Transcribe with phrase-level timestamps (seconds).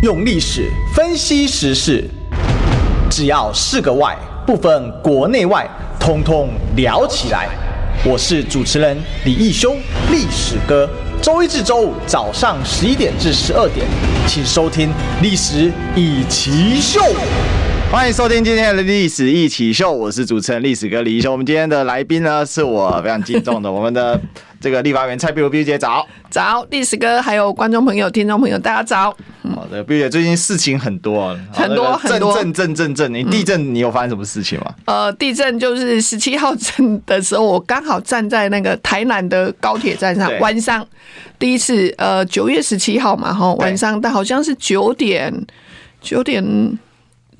[0.00, 2.04] 用历史分析时事，
[3.10, 7.48] 只要是个“外”，不分国内外，通通聊起来。
[8.04, 9.74] 我是主持人李义修，
[10.12, 10.88] 历史哥。
[11.20, 13.84] 周一至周五早上十一点至十二点，
[14.28, 14.88] 请收听
[15.20, 17.00] 《历史一奇秀》。
[17.90, 21.32] 欢迎收听今天的历史一起秀，我是主持人历史哥李义修。
[21.32, 24.20] 我们今天的来宾呢，是我非常敬重的我们的
[24.60, 29.16] 这个立法委员蔡壁如壁如姐早早，历史哥还有观众朋友、听众朋友，大家早。
[29.54, 34.74] 好的，壁如姐最近事情很多，很多很多，震震震震，你地震你有发生什么事情吗？
[34.86, 40.86] 呃，地震就是十七号震的时候，我刚好站在那个台南的高铁站上，晚上
[41.38, 45.32] 第一次，呃，九月十七号嘛，哈，晚上但好像是九点
[46.00, 46.78] 九点。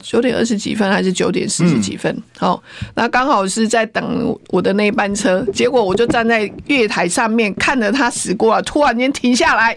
[0.01, 2.23] 九点二十几分还是九点四十几分？
[2.39, 9.77] 好、嗯，那刚好是在等我的那一班车，结果我就站在月台上面看着它驶过来，突然间停下来。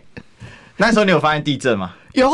[0.81, 1.93] 那时候你有发现地震吗？
[2.13, 2.27] 有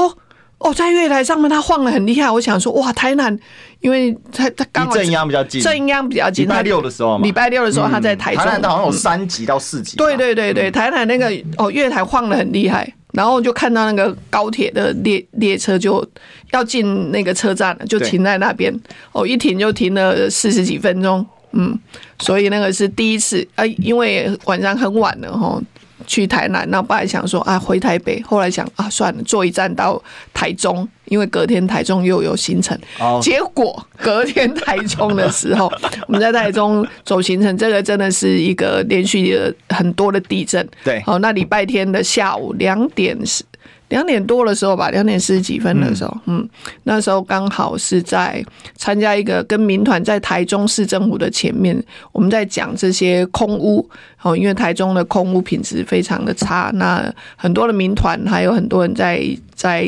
[0.60, 2.32] 哦，在月台上面它晃得很厉害。
[2.32, 3.38] 我想说，哇，台南，
[3.82, 6.46] 因为它它刚好震央比较近，震央比较近。
[6.46, 9.98] 礼拜六的时候嘛，礼拜六的时候它在台中，台南好像有三级到四级。
[9.98, 12.92] 对对对对，台南那个哦，月台晃得很厉害。
[13.14, 16.06] 然后就看到那个高铁的列列车就
[16.52, 18.74] 要进那个车站了，就停在那边。
[19.12, 21.26] 哦，一停就停了四十几分钟。
[21.52, 21.78] 嗯，
[22.20, 23.48] 所以那个是第一次。
[23.56, 25.60] 哎，因为晚上很晚了哈。
[26.08, 30.02] 去台南，那本来想说啊回台北，后来想啊算了，坐一站到
[30.34, 32.76] 台中，因为隔天台中又有行程。
[32.98, 33.22] Oh.
[33.22, 35.72] 结果隔天台中的时候，
[36.08, 40.68] 我们在台中走行程，这个真的是一个连续的很多的地震。
[40.84, 43.44] 对，好，那礼拜天的下午两点是。
[43.90, 46.50] 两点多的时候吧，两点四十几分的时候，嗯，嗯，
[46.84, 48.44] 那时候刚好是在
[48.76, 53.90] 参加一个跟民团在台中市政府的前面，我们在讲这些空屋，
[54.22, 59.88] 哦，因为台中的空屋品质非常的差，那很多的民团还有很多人在在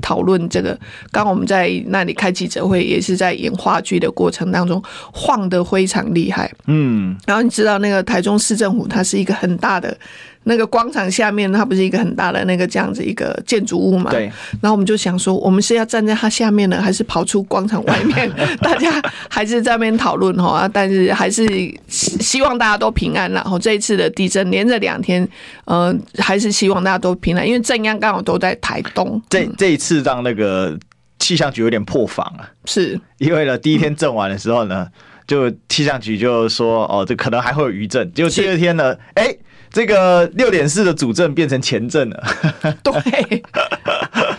[0.00, 0.78] 讨论这个。
[1.10, 4.80] 刚我们在那里开记者会，也是在演话剧的过程当中
[5.12, 9.96] 晃得非常厉害，嗯，然后你知道那个台中市政府它是一个很大的。
[10.44, 14.10] 那个广场下面，它不是一个很大的那个这样子一个建筑物嘛？
[14.10, 14.22] 对。
[14.62, 18.30] 然后我们就想说，我们是要站在它下面呢，还是跑出广场外面？
[18.62, 18.90] 大家
[19.28, 20.66] 还是在那边讨论哈。
[20.72, 21.46] 但是还是
[21.88, 23.30] 希望大家都平安。
[23.32, 25.28] 然后这一次的地震连着两天，
[25.66, 29.20] 呃，还是希望大家都平安，因为震央刚好都在台东。
[29.28, 30.76] 这这一次让那个
[31.18, 32.48] 气象局有点破防啊。
[32.64, 32.98] 是。
[33.18, 34.86] 因为呢，第一天震完的时候呢，
[35.26, 38.10] 就气象局就说，哦，这可能还会有余震。
[38.14, 39.36] 结果第二天呢，哎。
[39.70, 42.22] 这个六点四的主阵变成前阵了。
[42.82, 42.92] 对，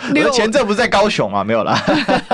[0.09, 1.43] 我的前阵不是在高雄啊？
[1.43, 1.77] 没有啦，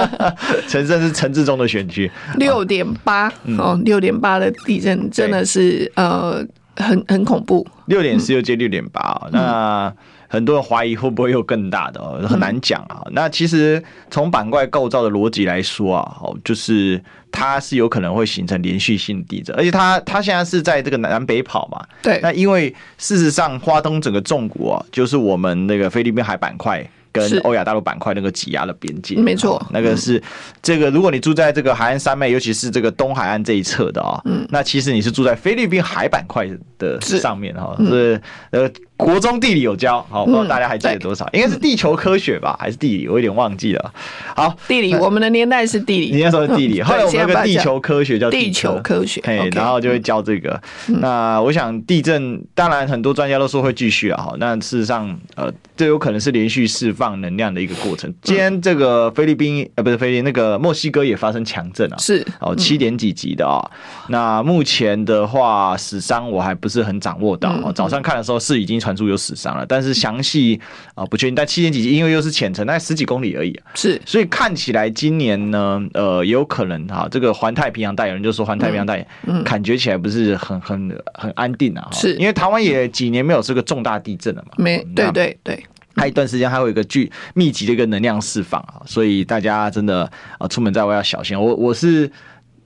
[0.67, 2.11] 前震是陈志忠的选区。
[2.35, 6.43] 六点八哦，六点八的地震真的是呃
[6.75, 7.65] 很很恐怖。
[7.85, 9.93] 六点四又接六点八，那。
[10.27, 13.01] 很多人怀疑会不会有更大的，很难讲啊。
[13.11, 17.01] 那其实从板块构造的逻辑来说啊，哦，就是
[17.31, 21.81] 它是有可能会形成连续性地震，而且它它现在是在这个南北跑嘛。
[22.01, 22.19] 对。
[22.21, 29.15] 那因为事实上，花东整个重谷啊，就是我们那个菲律宾海板块跟欧亚大陆板块那个挤压的边界。
[29.15, 29.65] 没错。
[29.71, 30.21] 那个是
[30.61, 38.21] 这个，如果你住在这个海岸山脉，尤其是这个东海岸这一侧的啊，嗯，那其实你是住在菲律宾海板块的上面哈，是
[38.51, 38.69] 呃。
[38.97, 41.23] 国中地理有教，好，不知道大家还记得多少？
[41.25, 43.07] 嗯、应该是地球科学吧，还是地理？
[43.07, 43.93] 我有点忘记了。
[44.35, 46.15] 好，地理，我们的年代是地理。
[46.15, 50.59] 你那时候是地理，后来我们有个地球科学叫地球科学，嘿，然后就会教这个。
[50.87, 58.11] 嗯、那我想地震，当然很多专家都说会继续啊，好，那事实上，呃，这有可能是连续释放能量的一个过程。
[58.23, 63.63] 今天这个菲律宾，呃，不是菲律宾，那个墨西哥也发生强震啊，是哦，七点几级的啊。
[64.09, 67.71] 那目前的话，死伤我还不是很掌握到。
[67.73, 69.65] 早上看的时候是已经传出有死伤了。
[69.65, 70.57] 但是详细
[70.95, 82.15] 啊不确定，但七点几级，因为又是浅层，大概十几公里而已，是，所以看起来今年呢，呃，也有可能哈，这个环太平洋带，有人就说环太平洋带，嗯，感觉起来不是很很很安定啊，是。
[82.15, 85.61] 因为台湾也几年没有这个重大地震了嘛，没，对对对，
[85.97, 92.09] 还一段时间还有一个巨密集的一个能量释放啊，所以大家真的啊出门在外要小心，我我是。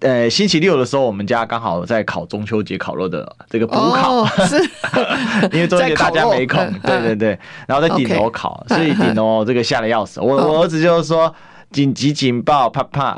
[0.01, 4.57] 呃，星期六的时候，我们家刚好在烤中秋节烤肉的这个补烤，哦、是。
[5.53, 10.19] 因为中秋节大家没空，对对对，然后在顶楼烤，所以顶楼这个吓得要死。
[10.19, 11.33] 我我儿子就是说
[11.71, 13.15] 紧急警报，啪啪。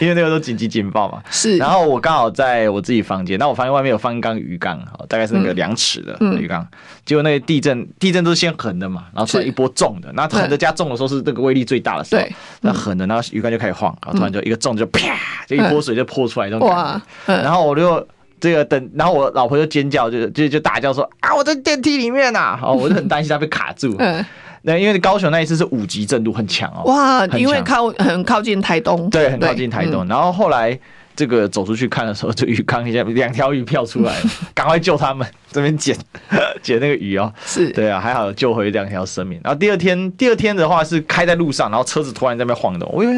[0.00, 1.56] 因为那个时候紧急警报嘛，是。
[1.58, 6.66] 然后我刚好在我自己房间，那我房间外面有放一缸鱼缸，大概是那个两尺的鱼缸。
[7.04, 12.22] 结果那个地震，地震都是先横的嘛，然后突然一波重的，那横的加重的时候是这个威力最大的时候。
[12.62, 15.16] 那横的，然后鱼缸就开始晃，然后突然就一个重就啪，
[15.46, 17.42] 就一波水就泼出来那种感觉。
[17.42, 18.06] 然后我就
[18.40, 22.58] 这个等，然后我老婆就尖叫，就就就大叫说啊，我在电梯里面呐！
[22.62, 23.94] 哦，我就很担心她被卡住。
[24.00, 24.24] 嗯
[24.62, 26.82] 那因为高雄那一次是五级震度，很强哦。
[26.84, 30.06] 哇，因为靠很靠近台东，对，很靠近台东。
[30.06, 30.78] 然后后来
[31.16, 35.26] 这个走出去看的时候，就鱼缸一下两条鱼跳出来了， 赶快救他们。
[35.52, 35.96] 这边捡
[36.62, 39.40] 捡 那个鱼哦，是对啊，还好救回两条生命。
[39.42, 42.88] 然后第二天，第二天的话是开在路上，然后车子突然在那边晃动。
[42.92, 43.14] 我以为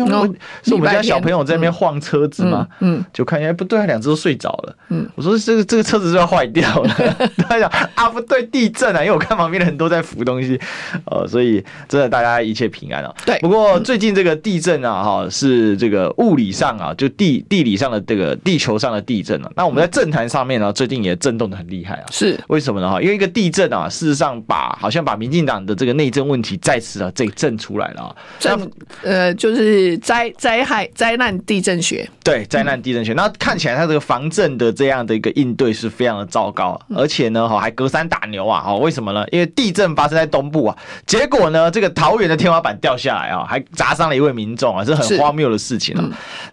[0.62, 2.67] 是我们家小朋友在那边晃车子嘛？
[2.81, 4.76] 嗯，就看哎不对，两只都睡着了。
[4.88, 6.94] 嗯，我说这个这个车子是要坏掉了。
[7.49, 9.00] 他讲啊，不对，地震啊！
[9.00, 10.58] 因为我看旁边的人都在扶东西，
[11.06, 13.14] 呃，所以真的大家一切平安啊。
[13.26, 19.50] 对，不过最近这个地震啊，哈，是这个物理上啊，就地地理上的这个地球上的地震啊。
[19.56, 22.05] 那我们在政坛上面呢，最近也震动的很厉害啊。
[22.22, 22.88] 是为什么呢？
[22.88, 28.16] 哈，因为一个地震啊，事实上把好像把民进党的这个内政问题再次啊这震出来了啊。
[28.38, 28.70] 震
[29.02, 32.08] 呃，就是灾灾害灾难地震学。
[32.22, 33.12] 对，灾难地震学。
[33.14, 38.60] 那看起来他这个防震的这样的一个应对是非常的糟糕，而且呢，哈还隔山打牛啊。
[38.60, 39.24] 哈，为什么呢？
[39.32, 40.76] 因为地震发生在东部啊，
[41.06, 46.04] 结果呢，这个桃园的天花板掉下来啊，还砸伤了一位民众啊，是很荒谬的事情啊。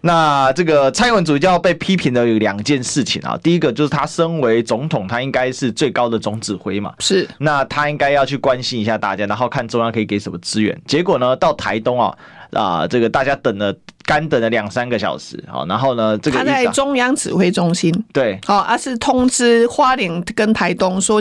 [0.02, 10.80] 那这个蔡英文主席要被批评的有两件事情啊，第一个就是他身为总统，他应该是最高的总指挥嘛，是，那他应该要去关心一下大家，然后看中央可以给什么资源。
[10.86, 12.16] 结果呢，到台东啊，
[12.52, 13.74] 啊，这个大家等了
[14.04, 21.20] 干等了两三个小时，好，然后呢，这个他在中央指挥中心，对，好，而是通知花莲跟台东说，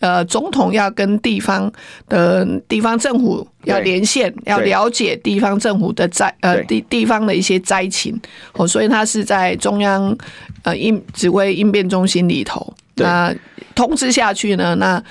[0.00, 1.72] 呃，总统要跟地方
[2.08, 8.20] 的地方政府要连线，要了解地方政府的灾，呃，地地方的一些灾情，
[8.52, 10.16] 哦，所以他是在中央
[10.62, 12.74] 呃应指挥应变中心里头。
[13.02, 13.34] 那
[13.74, 14.74] 通知下去呢？
[14.76, 15.02] 那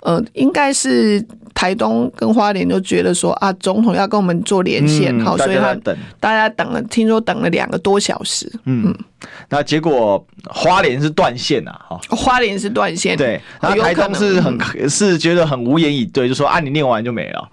[0.00, 1.24] 呃，应该是
[1.54, 8.50] 台东跟花莲就觉得说啊，总统要跟我们做连线，好、嗯，所以他等大家等了，听说等了两个多小时。
[8.64, 8.98] 嗯，嗯
[9.48, 17.48] 那结果花莲是断线啊，哈，花莲是断线，对，然后台东是很、嗯、是觉得很无言以对，就说啊，你念完就没了。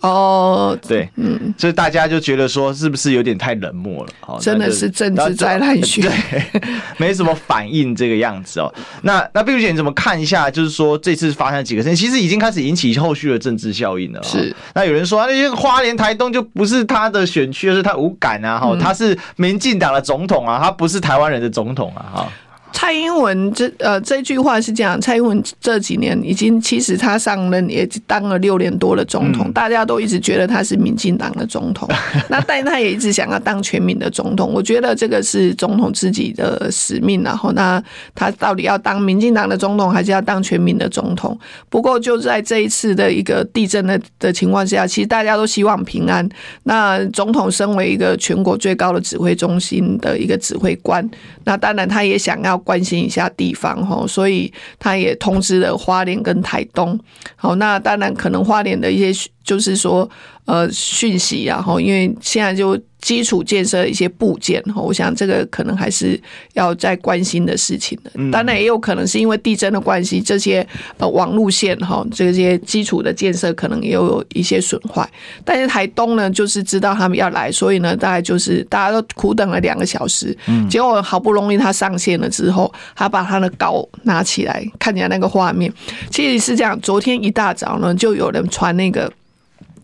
[0.00, 4.12] 哦，对，嗯，所以大家就觉得说，是不是有点太冷漠了？
[4.26, 6.62] 哦，真的是政治灾难学，对，
[6.96, 8.72] 没什么反应这个样子哦。
[9.02, 10.50] 那那碧如姐，你怎么看一下？
[10.50, 14.22] 就是说这次发生几个事情，其实已经开始引起后续的政治效应了。
[14.22, 22.32] 是，那有人说，那些花莲台东就不是他的选区，而是他无感啊，哈，他是民进党的总统啊，他不是台湾人的总统啊，哈。
[22.72, 31.88] 蔡英文这呃这句话是这样，蔡英文这几年已经其实他上任也当了六年多的总统，大家都一直觉得他是民进党的总统，
[32.30, 34.52] 那但他也一直想要当全民的总统。
[34.52, 37.82] 我觉得这个是总统自己的使命，然后那
[38.14, 41.38] 他到底要当民进党的总统，还是要当全民的总统？
[41.68, 46.26] 不过就在这一次的一个地震的的情况下，其实大家都希望平安。
[46.62, 51.08] 那总统身为一个全国最高的指挥中心的一个指挥官，
[51.44, 52.59] 那当然他也想要。
[52.60, 56.98] 关心一下地方哈，所以他也通知了花莲跟台东。
[57.36, 60.08] 好，那当然可能花莲的一些就是说
[60.44, 62.78] 呃讯息，然后因为现在就。
[63.00, 66.20] 基础建设一些部件，哈我想这个可能还是
[66.52, 68.10] 要再关心的事情的。
[68.30, 70.64] 当然也有可能是因为地震的关系，这些
[70.98, 75.10] 呃网路线哈，这些基础的建设可能也有一些损坏。
[75.46, 80.36] 但是台东呢，就是知道他们要来，所以呢，大概就是大家都苦等了两个小时，
[80.68, 85.72] 结果好不容易他上线了之后，他把他的稿拿起来，看起来那个画面，
[86.10, 86.78] 其实是这样。
[86.82, 89.10] 昨天一大早呢，就有人传那个。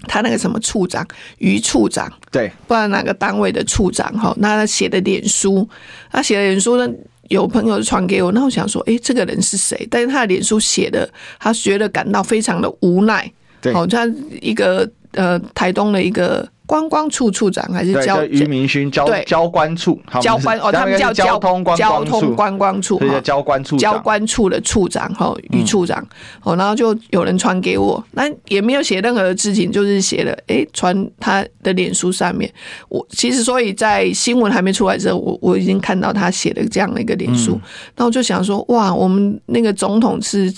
[0.07, 1.07] 他那个什么处长，
[1.39, 5.69] 于处长，对，不知道哪个单位的处长哈，那他写的脸书，
[6.11, 6.89] 他写的脸书呢，
[7.29, 9.87] 有朋友传给我，那我想说，哎，这个人是谁？
[9.91, 11.09] 但是他的脸书写的，
[11.39, 16.49] 他觉得感到非常的无奈，对，好像一个呃台东的一个。
[16.67, 26.07] 观光处处长还是交于民勋交交关处交关哦，他们叫交通交通观光处哈，交关处交关处的处长哈，于处长。
[26.43, 32.53] 哦，然后就有人传给我，那也没有写任何的事情，就是写了哎，传他的脸书上面。
[32.89, 37.61] 我其实所以在新闻还没出来的时候，我我已经看到他写了这样的一个脸书，
[37.97, 40.53] 那我就想说哇，我们那个总统是。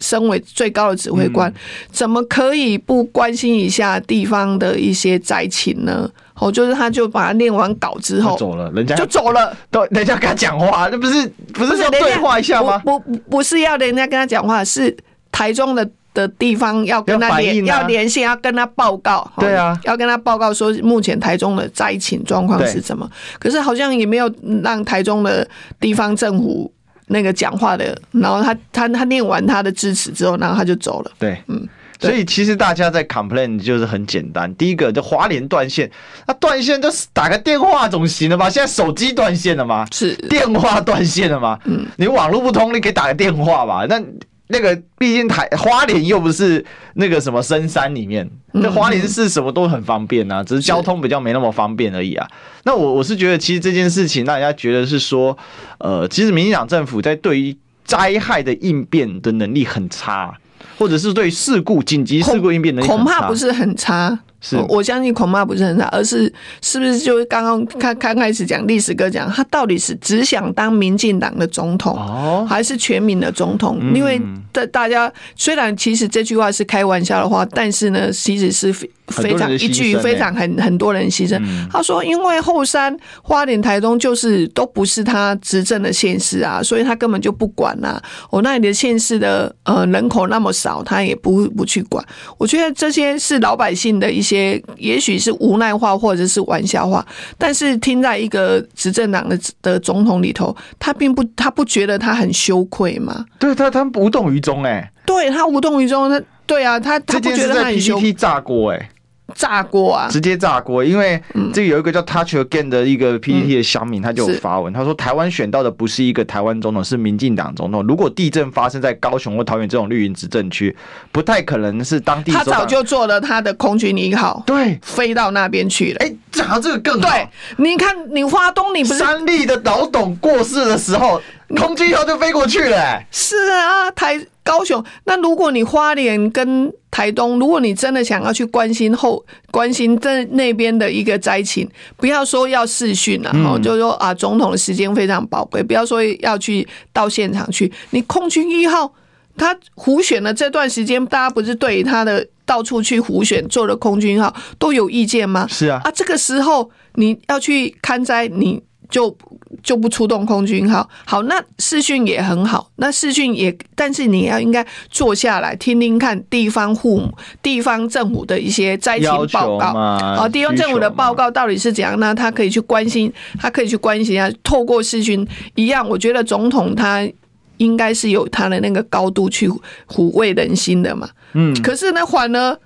[0.00, 1.52] 身为最高的指挥官，
[1.90, 6.08] 怎么可以不关心一下地方的一些灾情呢？
[6.34, 9.56] 哦，就是他，就把他念完稿之后走了，人家就走了。
[9.70, 12.76] 对，人家跟他讲话，那不是不是要对话一下吗？
[12.80, 12.98] 不
[13.30, 14.94] 不，是要人家跟他讲话，是
[15.32, 19.26] 台中的的地方要跟他联要连线，要跟他报告。
[19.38, 23.10] 对啊，要跟他报告说目前台中的灾情状况是什么。
[23.38, 24.30] 可是好像也没有
[24.62, 25.48] 让台中的
[25.80, 26.70] 地方政府。
[27.06, 31.10] 那个讲话的，然后他他他念完他的致辞之后，然后他就走了。
[31.18, 31.68] 对，嗯，
[32.00, 35.90] 所以其实大家在 complain 就是很简单，第一个就华联断线，
[36.26, 38.50] 那断线就是打个电话总行了吧？
[38.50, 39.86] 现在手机断线了吗？
[39.92, 41.58] 是，电话断线了吗？
[41.64, 43.86] 嗯，你网络不通，你可以打个电话吧？
[43.88, 44.02] 那
[44.48, 52.28] 那个毕竟台花莲又不是那个什么深山里面，那花莲是什么都很方便啊，只是交通比较没那么方便而已啊。
[52.64, 55.36] 那我我是觉得，其实这件事情让人家觉得是说，
[55.78, 60.32] 呃，其实民进党政府在对于灾害的应变的能力很差，
[60.78, 64.18] 或者是对事故紧急事故应变能力恐怕不是很差。
[64.48, 73.80] 是，我相信恐怕不是很差，而是是不是就刚刚开刚开始讲历史哥讲，他到底是只想当民进党的总统，还是全民的总统？
[73.92, 74.20] 因为
[74.52, 78.72] 大大家虽然其实这句话是开玩笑的话，但是呢，其实是
[79.08, 81.40] 非常一句非常很很多人牺牲。
[81.68, 88.00] 他说，因为后山、花莲、台东就是都不是他执政的县市啊，所以他根本就不管啊。
[88.30, 92.04] 我那里的县市的呃人口那么少，他也不不去管。
[92.38, 94.35] 我觉得这些是老百姓的一些。
[94.36, 97.04] 些也许是无奈话或者是玩笑话，
[97.38, 103.24] 但是听在一个执政党的的总统里头，他并不他不觉得他很羞愧吗？
[103.38, 108.90] 对他，他无动于衷哎，对他无动于衷，他对啊，他他不觉得他很羞愧，炸锅哎。
[109.36, 110.08] 炸锅啊！
[110.10, 111.20] 直接炸锅，因为
[111.52, 117.86] 这个有一个叫 Touch Again 的一个 PPT 的乡民，他就有发文，他说台湾选到的不是一个台湾总统，是民进党总统。
[117.86, 120.74] 如果地震发生在高雄或桃园这种绿营执政区，
[121.12, 122.32] 不太可能是当地。
[122.32, 125.98] 他早就做了他的空军一号，对，飞到那边去了。
[126.00, 127.08] 哎，讲到这个更好。
[127.10, 127.28] 对，
[127.58, 131.20] 你看你花东，你不是三立的老董过世的时候，
[131.56, 132.76] 空军一号就飞过去了。
[132.76, 134.18] 哎，是啊，台。
[134.46, 147.72] 高雄，那如果你花莲跟台东，如果你真的想要去关心后关心在那边的一个灾情，不要说要视讯了哈，就是说啊，总统的时间非常宝贵，不要说要去到现场去。
[147.90, 148.92] 你空军一号
[149.36, 155.44] 他胡选了这段时间，大家不是对他的到处去胡选做的空军一号都有意见吗？
[155.50, 158.62] 是啊，啊，这个时候你要去看灾，你。
[158.88, 159.16] 就
[159.62, 167.12] 就不出动空军号，好，那视讯也很好，那视讯也，但是你要应该坐下来听听看地方户母、
[167.42, 169.72] 地方政府的一些灾情报告，
[170.16, 172.14] 好，地方政府的报告到底是怎样呢？
[172.14, 177.08] 他可以去关心，他可以去关心一下，透过视讯一样，我觉得总统他
[177.56, 179.48] 应该是有他的那个高度去
[179.88, 182.58] 抚慰人心的嘛，嗯，可是呢，反而。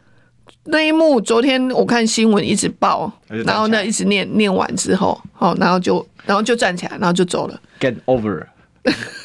[0.65, 7.61] 那一幕，昨天我看新闻一直报，然后呢，一直念念完之后，哦，然后就然后就站起来，然后就走了。
[7.81, 8.45] Get over，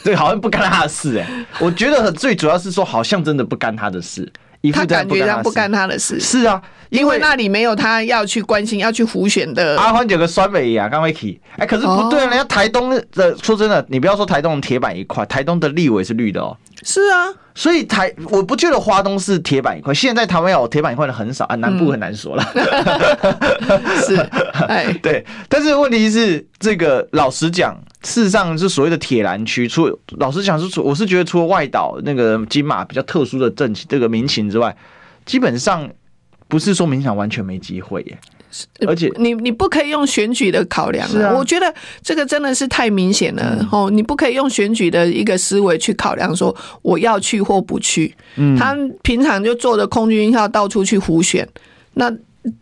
[0.04, 1.46] 对 好像不干他的事哎。
[1.60, 4.32] 我觉得最主要是说，好像真的不干他的事。
[4.74, 6.20] 他感觉上不干他的事。
[6.20, 9.78] 是啊，因为那里没有他要去关心、要去胡选的。
[9.78, 16.58] 阿欢有个酸梅啊，刚刚提，哎，可是不对，人家台东的，说真的，你不要说台东铁板一块，台东的立委是绿的哦。
[16.88, 19.92] 是啊，所以台我不觉得花东是铁板一块。
[19.92, 22.44] 现在台湾有铁板一块的很少啊，南部很难说了。
[22.54, 24.16] 嗯、 是，
[24.68, 25.26] 哎， 对。
[25.50, 29.68] 但是问题是，这个老实讲，事实上是所谓的铁蓝区。
[29.68, 29.90] 除
[30.20, 34.78] 老实讲是除，我是觉得除了外岛那个金马比较特殊的政情，这个民情之外，
[35.26, 35.90] 基本上
[36.48, 38.16] 不是说民想完全没机会耶。
[38.88, 48.14] 而且你你不可以用选举的考量啊，我觉得这个真的是太明显了哦，你不可以用选举的一个思维去考量说我要去或不去。
[48.36, 51.48] 嗯，他平常就坐着空军一号到处去胡选，
[51.94, 52.12] 那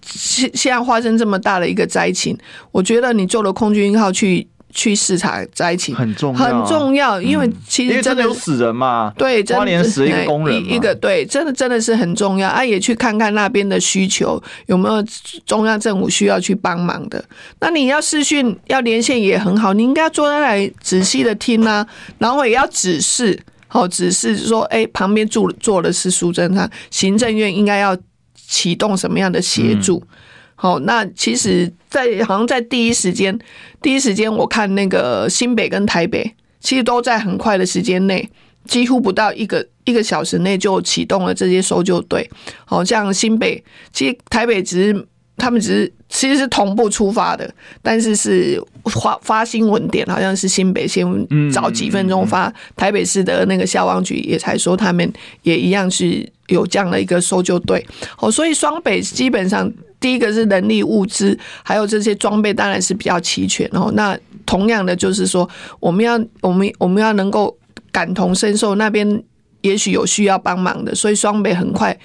[0.06, 2.38] 现现在发生这么大的一个灾情，
[2.72, 4.48] 我觉得你坐了空军一号去。
[4.74, 12.66] 去视察灾情很重要，很重要，因为其实真的有死人嘛，对，花莲死一个工人，一个对，真的真的是很重要啊！
[12.66, 15.06] 也去看看那边的需求有没有
[15.46, 17.24] 中央政府需要去帮忙的。
[17.60, 21.86] 那你要视讯要连线也很好，你应该坐在那里仔细的听啊，
[22.18, 27.96] 然后也要指示，好指示说，哎、欸，旁边住坐的是苏贞昌，行政院应该要
[28.36, 30.04] 启动什么样的协助。
[30.04, 30.18] 嗯
[30.56, 33.38] 好，那其实，在好像在第一时间，
[33.82, 38.30] 第一时间我看那个新北跟台北，其实都在很快的时间内，
[38.66, 42.30] 几乎不到一个一个小时内就启动了这些搜救队。
[42.64, 51.06] 好像新北，其实台北只是他们只是其实是同步出发的，但是是发发新闻点好像是新北先
[51.52, 57.86] 早几分钟发，台北市的那个消防局也才说他们也一样是有这样的一个搜救队。
[58.20, 59.70] 哦，所以双北基本上。
[60.04, 63.90] 第一个是人力物资，还有这些装备当然是比较齐全哦。
[63.94, 67.58] 那同样的就是说，我们要我们我们要能够
[67.90, 69.24] 感同身受，那边
[69.62, 71.98] 也许有需要帮忙的，所以双北很快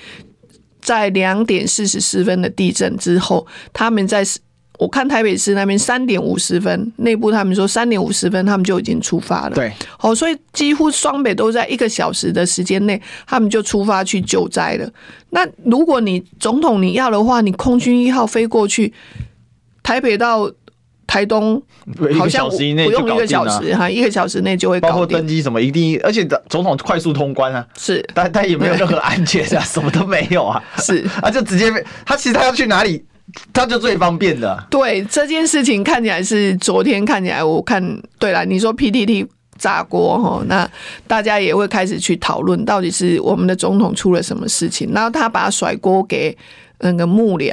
[0.81, 4.25] 在两点四十四分的地震之后，他们在。
[4.79, 9.55] 我看台北市那边三点五十分，内部他们说三点五十分他们就已经出发了。
[9.55, 14.89] 对，好，所以几乎双北都在一个小时的时间内，他们就出发去救灾了。
[15.31, 18.93] 那如果你总统你要的话，你空军一号飞过去，
[19.83, 20.51] 台北到
[21.09, 21.61] 台东
[22.17, 24.79] 好像不用一个小时哈，一个小时内就会。
[24.79, 31.73] 包括登机什么，一定而且总统快速通关啊，是，但但也没有任何安检啊，什么都没有啊， 是，啊就直接
[32.07, 33.05] 他其实他要去哪里，
[33.53, 34.65] 他就最方便的。
[34.71, 37.83] 对这件事情看起来是昨天看起来，我看
[38.19, 39.27] 对了，你说 PTT
[39.59, 40.69] 炸锅哈，那
[41.07, 46.37] 大家也会开始去讨论，到底是我们的总统出了什么事情，然后他把甩锅给
[46.81, 47.53] 那个幕僚。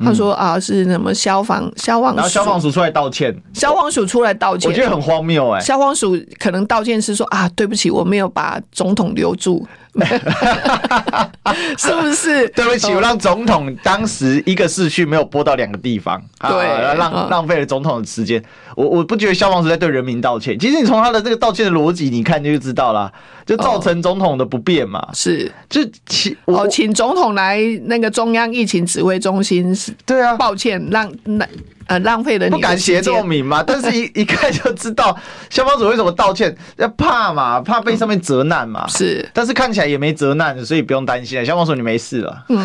[0.00, 5.60] 他说啊，是什么消防消防署，然后消防署出来道歉，消防署出来道歉，我觉得很荒谬哎。
[5.60, 9.64] 消防署可能道歉是说啊，对不起，我没有把总统留住。
[11.78, 12.48] 是不是？
[12.48, 18.42] 对不起，我让总统当时一个市区没有播到两个地方，对，浪浪费了总统的时间。
[18.74, 20.58] 我我不觉得消防是在对人民道歉。
[20.58, 23.12] 其实你从他的这个道歉的逻辑，你看就知道啦，
[23.46, 25.08] 就造成总统的不便嘛。
[25.12, 29.72] 是，就请我请总统来那个中央疫情指挥中心。
[30.04, 31.46] 对啊，抱歉，让那。
[31.86, 33.62] 呃，浪费了你不敢写这么明嘛？
[33.66, 35.16] 但是一一看就知道
[35.50, 38.86] 消防组为什么道歉，要怕嘛，怕被上面责难嘛。
[38.88, 41.44] 是，但是看起来也没责难，所以不用担心。
[41.44, 42.44] 消防署你没事了。
[42.48, 42.58] 嗯，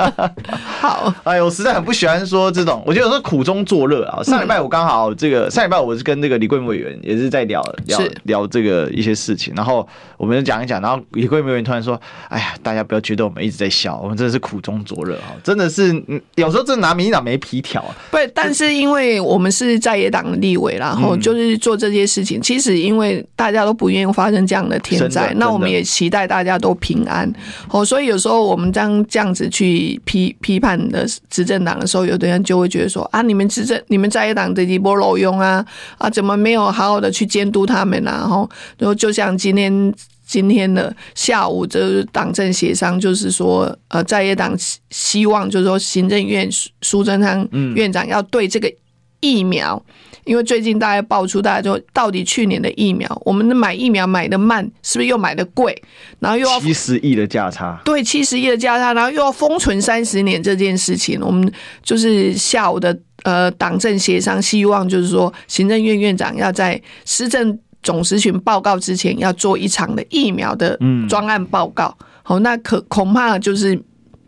[0.80, 1.12] 好。
[1.24, 4.22] 哎呦，我实在很不喜欢说这种，我觉得有时候苦中作乐啊。
[4.22, 9.86] 上礼拜我刚好这个，上礼拜我是跟那个李桂美委员也是在聊聊聊这个一些事情，然后
[10.16, 15.90] 我们就讲一讲，然后李桂美委员突然说：“哎呀，大家不要觉得我们一直在笑，我们真的是苦中作乐啊，真的是，
[16.34, 18.49] 有时候真的拿民进党没皮条啊。”不，但。
[18.50, 22.42] 但是因为我们是在野党的立委，然后就是做这些事情。
[22.42, 27.32] 其实因为大家都不愿意发生这样的天灾，那我们也期待大家都平安。
[27.68, 35.64] 哦，所以有时候我们这样这样子去批批判的执政党的时候，有的人就会觉得说啊，你们执政，你们在野党的一波漏用啊
[35.98, 38.18] 啊，怎么没有好好的去监督他们啊？
[38.18, 39.94] 然后，然后就像今天。
[40.30, 44.56] 今天的下午，就是党政协商，就是说，呃，在野党
[44.90, 46.48] 希望，就是说，行政院
[46.82, 47.44] 苏贞昌
[47.74, 48.72] 院长要对这个
[49.18, 49.84] 疫苗，
[50.24, 55.76] 因为最近大家爆出，大家说到底去年的疫苗，我们的买疫苗买的慢，是不是又买的贵？
[56.20, 67.58] 然后又要七十亿的价差，对，七十亿的价差，然后又要封存三十年这件事情，我们就是下午的呃党政协商，希望就是说，行政院院长要在施政。
[67.82, 73.80] 总时群报告之前要做一场的疫苗的专案报告，好，那可恐怕就是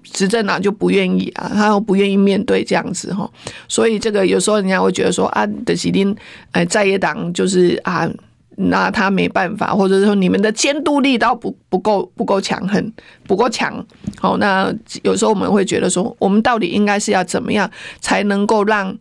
[0.02, 3.30] 执政党就不愿意啊，他又不愿意面对这样子哈，
[3.68, 6.14] 所以这个有时候人家会觉得说啊，的喜丁
[6.52, 8.08] 哎在野党就是啊，
[8.56, 12.92] 那他没办法，或者说你们的监督力道不不够不够强横，
[13.26, 13.84] 不够强，
[14.18, 18.96] 好，那有时候我们会觉得说，我们到底应该是要怎么样才能够让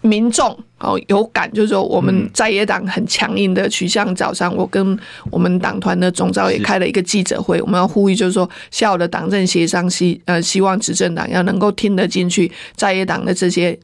[0.00, 4.14] 民众哦有感，就是说我们在野党很强硬的取向。
[4.14, 4.98] 早上我跟
[5.30, 13.78] 我们党团的总召也开了一个记者会，我们要呼吁，就是说下午的党政协商希呃希望执政党要能够听得进去在野党的这些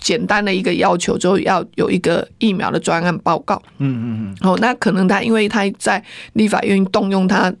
[0.00, 3.62] 简单的一个要求，就要有一个疫苗的专案报告。
[3.78, 4.50] 嗯嗯嗯。
[4.50, 7.52] 哦，那可能他因为他在立法院动用他。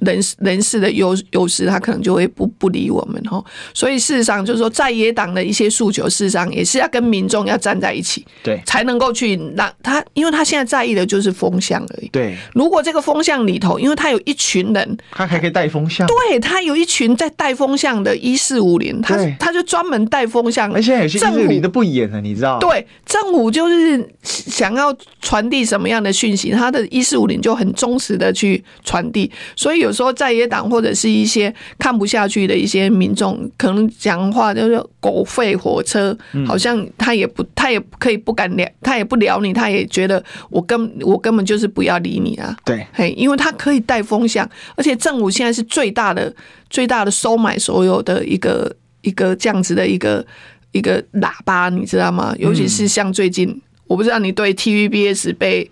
[0.00, 3.42] 人人事的优优势，他可能就会不不理我们哈，
[3.74, 12.08] 所以事实上就是说，在野党的一些诉求，事实上也是要跟民众要站在一起，对，才能够去让他，因为他现在在意的就是风向而已。
[12.08, 22.58] 对，如果这个风向里头，因为他有一群人，他还可以带风向，对他有一群在带风向的一四五零，他他就专门带风向，而且有些一四五零都不演了，你知道？
[22.58, 29.98] 对，政府就是想要传递什么样的讯息，他的一四五零就很忠实的去传递，所以有。
[29.98, 42.56] 时候在野党或者是一些看不下去的一些民众，可能讲话就是狗吠火车，好像他也不，他也可以不敢聊，他也不聊你，他也觉得我根我根本就是不要理你啊。
[42.64, 46.32] 对，嘿，因为他可以带风向，而且政府现在是最大的
[46.70, 50.24] 最大的收买所有的一个一个这样子的一个
[50.70, 52.32] 一个喇叭，你知道吗？
[52.38, 55.68] 尤其是像最近，我不知道你对 TVBS 被。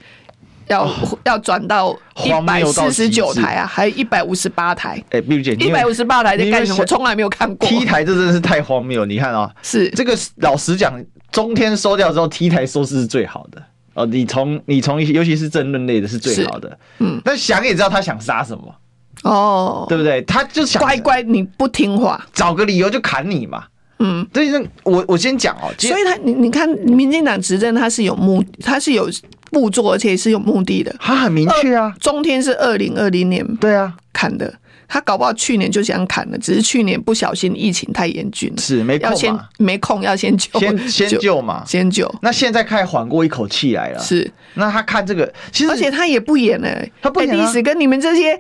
[0.69, 4.97] 要、哦、要转到一百四十九台啊，还有一百五十八台。
[5.11, 6.81] 哎、欸，碧如姐，一百五十八台在干什么？
[6.81, 7.69] 我从来没有看过。
[7.69, 10.93] T 台这真的是太荒谬了，你看啊、喔，是这个老实讲，
[11.31, 13.63] 中天收掉之后，T 台收视是最好的
[13.95, 14.05] 哦。
[14.07, 17.21] 你从你从尤其是政论类的是最好的，嗯。
[17.25, 18.75] 但想也知道他想杀什么
[19.23, 20.21] 哦，对不对？
[20.23, 23.65] 他就想乖乖你不听话，找个理由就砍你嘛。
[23.99, 24.51] 嗯，所以
[24.83, 29.09] 我我先讲哦、喔，所以他你你看，民进党执政他是有目，他是有。
[29.57, 30.95] 步骤，而且是有目的的。
[31.01, 33.95] 他很明确啊，中天是二零二零年对啊。
[34.13, 34.53] 砍的，
[34.87, 42.15] 他搞不好去年就想砍了，只是去年不小心疫情太严峻了，是没空要先没空要先救，先先救嘛，先救。
[42.21, 44.31] 那现在开始缓过一口气来了，是。
[44.55, 48.39] 那他看这个，其实而且他也不演了，他不演历、啊、史跟你们这些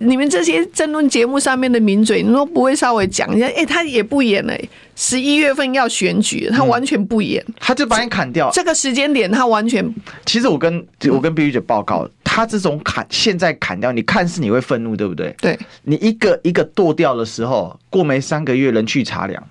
[0.00, 3.46] 你们这些争论节目上面的名嘴，你都不会稍微讲一下？
[3.46, 8.50] 哎、欸，他也不演了、欸，十一月份要选举，他完全不演，嗯、他就把你砍掉。
[8.52, 9.94] 这个时间点，他完全。
[10.24, 15.34] 其实我跟我跟碧玉姐报告，他这种砍现在砍掉，你看似你会愤怒，对不对？
[15.40, 19.42] 对，你一个一个剁掉的时候，过没三个月人去茶凉，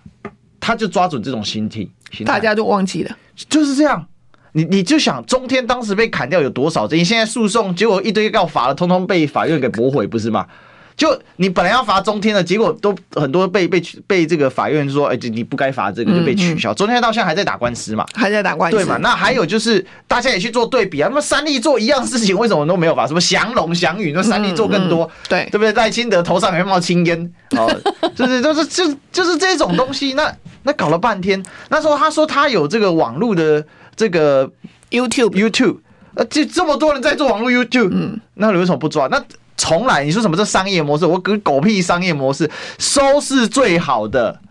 [0.59, 1.87] 他就抓准这种心态，
[2.25, 4.05] 大家都忘记了，就是这样。
[4.53, 6.87] 你你就想中天当时被砍掉有多少？
[6.87, 10.45] 你现在诉讼结果一堆告罚了，通通被法院给驳回，不是吗？
[10.97, 16.73] 就你本来要罚中天的，结果都很多被被被这个法院说，哎，你不该罚这个就被取消。
[16.73, 18.05] 中天到现在还在打官司嘛？
[18.13, 18.97] 还在打官司，对嘛？
[18.97, 23.07] 那还有就是大家也去做对比啊，那么三立做一样事情，为什么都没有罚？
[23.07, 25.71] 什么祥龙、祥宇，那三立做更多，对对不对？
[25.71, 27.73] 赖清德头上还冒青烟，哦，
[28.13, 30.29] 就是就是就就是这种东西，那
[30.63, 33.65] 那搞了半天，那时候他说他有这个网络的
[33.99, 34.49] 这个。
[34.91, 35.77] YouTube YouTube，
[36.15, 39.05] 呃，这这么多人在做网络 YouTube，嗯，那你为什么不抓？
[39.05, 39.23] 那
[39.55, 41.05] 从来你说什么这商业模式？
[41.05, 44.41] 我跟狗屁商业模式，收视最好的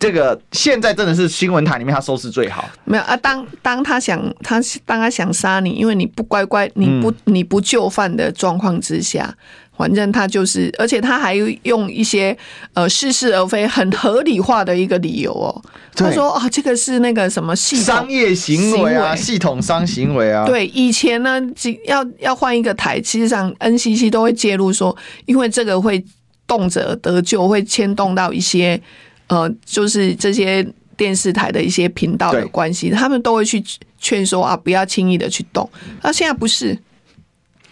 [0.00, 2.68] 这个现在真的是新闻台里面，他收视最好。
[2.84, 9.32] 没有啊，当当他想他当他想杀你，因为你不乖乖，你不你不就范的状况之下。
[9.78, 12.36] 反正他就是，而且他还用一些
[12.74, 15.62] 呃似是而非、很合理化的一个理由哦。
[15.94, 20.44] 他说啊，这个是那个什么系统商业行为啊，系统商行为啊。
[20.44, 21.40] 对，以前呢，
[21.86, 26.04] 要要换一个台，其实上 NCC 都会介入说，因为这个会
[26.46, 28.80] 动辄得咎，会牵动到一些
[29.28, 33.62] 呃，就是这些电视台的一些频道的关系，他们都会去
[34.00, 35.68] 劝说啊，不要轻易的去动。
[36.02, 36.70] 那现在不是，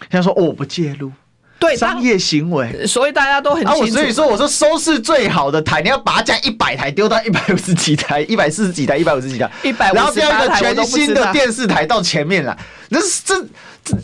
[0.09, 1.11] 现在说我不介入。
[1.59, 3.83] 对商业行为，所以大家都很清楚。
[3.83, 12.57] 啊，所以说我说收视最好的台，你要把它加一百台丢到一百五十几台、 一百四十几台、一百五十几台，一百然后调一个全新的电视台到前面来。
[12.89, 13.45] 那是这，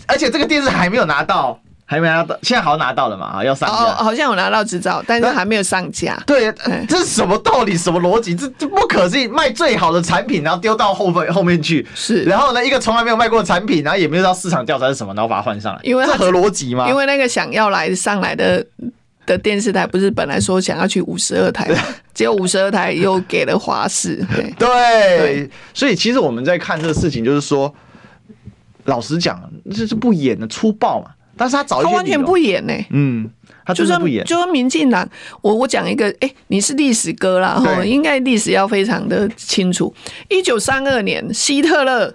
[0.07, 1.59] 而且这个电视还没有拿到。
[1.85, 3.25] 还没拿到，现在好像拿到了嘛？
[3.27, 6.21] 啊，要上架，哦，好像有拿到执照，但是还没有上架。
[6.25, 6.51] 对，
[6.87, 7.77] 这是什么道理？
[7.77, 8.33] 什么逻辑？
[8.33, 9.27] 这这不可思议！
[9.27, 12.23] 卖最好的产品，然后丢到后面后面去，是。
[12.23, 16.87] 然后呢，一个从来没有卖过的产品，然后也没有到市场调查是什么，然后把它换上来，因为这合逻辑吗？
[16.87, 18.65] 因为那个想要来上来的
[19.25, 21.69] 的电视台，不是本来说想要去五十二台，
[22.13, 24.25] 结果五十二台又给了华视。
[24.33, 24.67] 对对，
[25.17, 27.73] 对，所以其实我们在看这个事情，就是说，
[28.85, 29.41] 老实讲，
[29.75, 31.11] 这是不演的粗暴嘛。
[31.35, 33.29] 但是他早他完全不演呢、欸，嗯，
[33.65, 35.07] 他就是不演，就说民进党，
[35.41, 39.93] 我我讲一个，哎、欸，你是历史哥啦，哈，应该历史要非常的清楚。
[40.29, 42.13] 一九三二年，希特勒。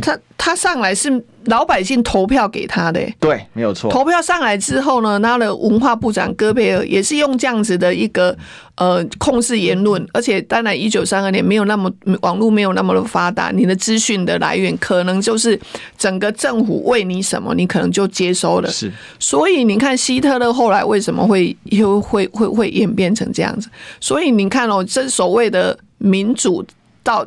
[0.00, 3.90] 他他上来是老百姓投票给他的，对，没有错。
[3.90, 8.36] 投票上来之后呢，他的文化部长戈培尔也是用这样子的一个
[8.76, 11.90] 呃控制言论，而且当然一九三二年没有那么
[12.22, 15.58] 网络没有那么的发达，你的资讯的来源可能就是
[15.96, 18.70] 整个政府为你什么，你可能就接收了。
[18.70, 23.68] 是，所以你看希特勒后来为什么会又会会会演变成这样子？
[24.00, 26.64] 所以你看哦，这所谓的民主
[27.02, 27.26] 到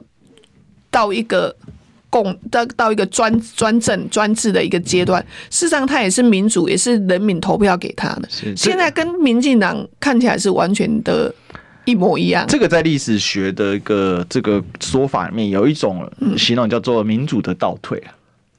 [0.89, 1.55] 到一个。
[2.13, 8.29] 共到到一个专专政专制的一个阶段，事实上他也是民主，也是人民投票给他的。
[8.55, 11.33] 现在跟民进党看起来是完全的
[11.85, 12.45] 一模一样。
[12.47, 18.13] 这个在历史学的一个这个说法里面，有一种形容叫做民主的倒退啊。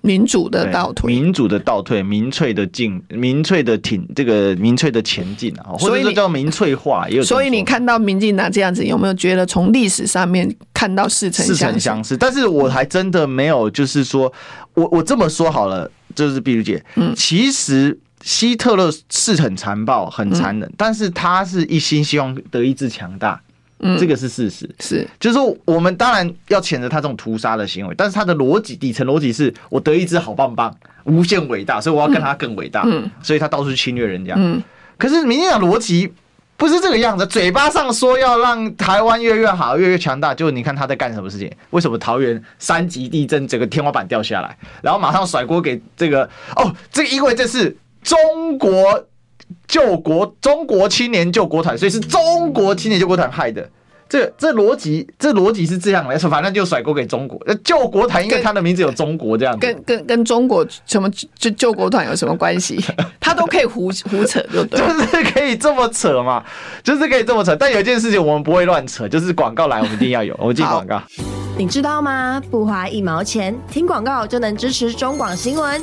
[0.04, 7.22] 民主的倒退，民主的倒退，民粹的进，民粹的挺，这个民粹的前进啊，或者说叫民粹化，也有。
[7.22, 12.14] 所以你看到民进党这样子，有没有觉得从历史上面看到似曾似曾相识？
[12.18, 14.30] 但是我还真的没有，就是说
[14.74, 23.40] 我我这么说好了，就是碧如姐，嗯，其实希特勒是很残暴、很残忍，但是他是一心希望德意志强大。
[23.86, 34.62] 嗯，这个是事实，是，就是说，我们当然要谴责他这种屠杀的行为，但是他的逻辑底层逻辑是我得一只好棒棒，无限伟大，所以我要跟他更伟大，嗯，所以他到处去侵略人家，嗯，
[34.96, 36.10] 可是民进党逻辑
[36.56, 41.52] 不是这个样子，嘴巴上说要让台湾越越好，越越强大，就你看他在干什么事情？
[41.68, 46.24] 为什么桃园三级地震，整个天花板掉下来，然后马上甩锅给这个？
[46.56, 49.06] 哦，这个因为这是中国。
[49.66, 53.68] 救国，中国青年救国团，所以是中国青年救国团害的。
[54.06, 57.40] 这这逻辑，这逻辑是这样的，反正就甩锅给中国。
[57.46, 62.78] 那救国团，因为他的名字有中国这样子，跟跟跟中国什么救救国团有什么关系？
[63.18, 66.44] 他都可以胡胡扯，就对，就是可以这么扯嘛，
[66.84, 67.56] 就是可以这么扯。
[67.56, 71.02] 但有一件事情我们不会乱扯，就是广告来，我们一定要有， 我们进广告。
[71.56, 72.40] 你知道吗？
[72.50, 75.82] 不花一毛钱，听广告就能支持中广新闻。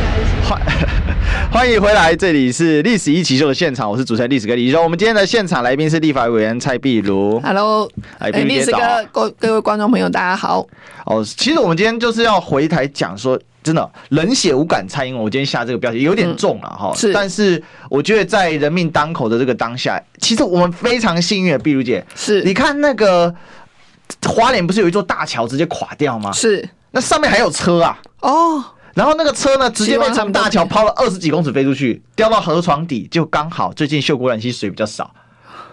[0.51, 0.61] 欢
[1.49, 4.83] 欢迎回来，这里是《历史一起秀》的现场，我是主持人历史哥李易修。
[4.83, 7.39] 我们今天的现场来宾是立法委员蔡壁如。
[7.39, 8.77] Hello，哎，历史哥，
[9.13, 10.67] 各各位观众朋友，大家好。
[11.05, 13.39] 哦，其实我们今天就是要回台讲说。
[13.63, 16.91] 真的冷血无感，蔡英文，我今天下这个标题有点重了哈。
[16.95, 17.61] 是，但是
[17.91, 23.33] 我觉得在人命当口的这个当下，其实我们非常幸运的，壁如姐，是你看那个
[24.27, 26.31] 花莲不是有一座大桥直接垮掉吗？
[26.33, 27.99] 是，那上面还有车啊。
[28.21, 35.13] 哦，然后那个车呢，直接被从大桥抛了二十几公尺飞出去，掉到河床底，就刚好最近秀姑峦溪水比较少，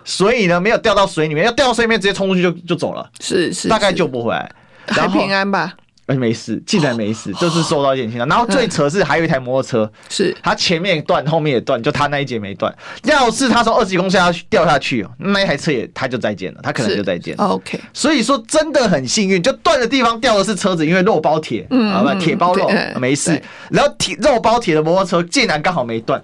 [0.05, 3.11] 所以呢没有掉到水里面，要掉到水里面直接冲出去就就走了。
[3.21, 4.51] 是是，大概救不回来，
[4.87, 5.75] 还平安吧。
[6.09, 8.27] 哎，没事，竟然没事，就是受到一点轻伤。
[8.27, 12.75] 然后最扯是还有一台摩托车，是他前面断，后面也断，就他那一节没断。
[13.05, 17.45] 要是他从二十几公尺下掉下去，那一台车也他就再见了，他可能就再见了。
[17.45, 23.41] OK，所以说真的很幸运，就断的地方掉的是车子，因为肉包铁，嗯，好吧，铁包肉没事。
[23.71, 26.23] 然后铁肉包铁的摩托车竟然刚好没断，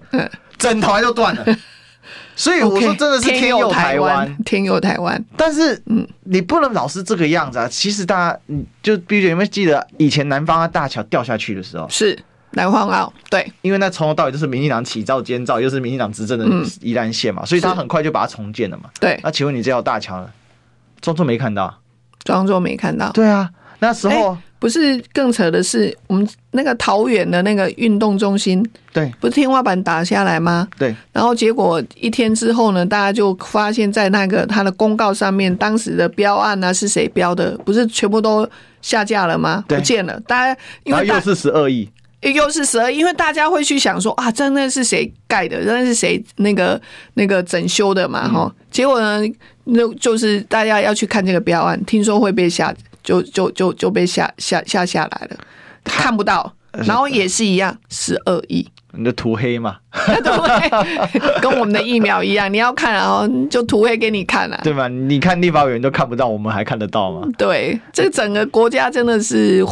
[0.56, 1.44] 整台都断了。
[2.36, 5.22] 所以我说真的是天佑台湾，天佑台湾。
[5.36, 7.68] 但是，嗯，你不能老是这个样子啊。
[7.68, 12.18] 其实大家，嗯，就比如有没有记得以前南方的大桥掉下去的时候，是
[12.50, 16.46] 南方澳，对，因为那从头到尾都是民进党起造监造，又是民进党执政的
[16.80, 18.84] 宜兰县嘛，所以他很快就把它重建了嘛。
[19.00, 20.28] 对，那请问你这条大桥呢？
[21.00, 21.80] 装作没看到，
[22.24, 23.10] 装作没看到。
[23.12, 24.36] 对啊，那时候。
[24.64, 30.66] 不是更扯的是，我们那个桃园的那个运动中心，对，不是天花板打下来吗？
[30.78, 37.54] 对，然后结果一天之后呢，大家就发现，在那个他的公告上面，当时的标案啊是谁标的？
[37.58, 38.48] 不是全部都
[38.80, 39.62] 下架了吗？
[39.68, 41.86] 不见了，大家因为又是十二亿，
[42.22, 45.62] 又是十二亿，因为大家会去想说啊，真的是谁盖的？
[45.62, 46.80] 真的是谁那个
[47.12, 48.26] 那个整修的嘛？
[48.26, 49.20] 哈、嗯，结果呢，
[49.64, 52.74] 那就是大家要去看这个标案，听说会被下。
[53.04, 55.36] 就就就就被下下下下来了，
[55.84, 58.68] 看不到，然后也是一样，十二亿。
[58.96, 59.76] 你的涂黑嘛？
[60.22, 64.88] 对， 跟我们的疫苗一样，你要看，然后就涂黑给你看了，对吧？
[64.88, 67.26] 你看立法委员都看不到，我们还看得到吗？
[67.38, 69.64] 对，这整个国家真的是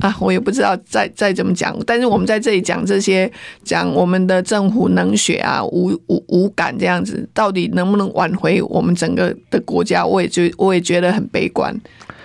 [0.00, 3.30] 啊，我也不知道再再怎么讲，但是我们在这里讲这些，
[3.62, 10.04] 讲我们的政府冷血啊，无无无感这样子，到底能不能挽回我们整个的国家？
[10.04, 11.72] 我也觉我也觉得很悲观。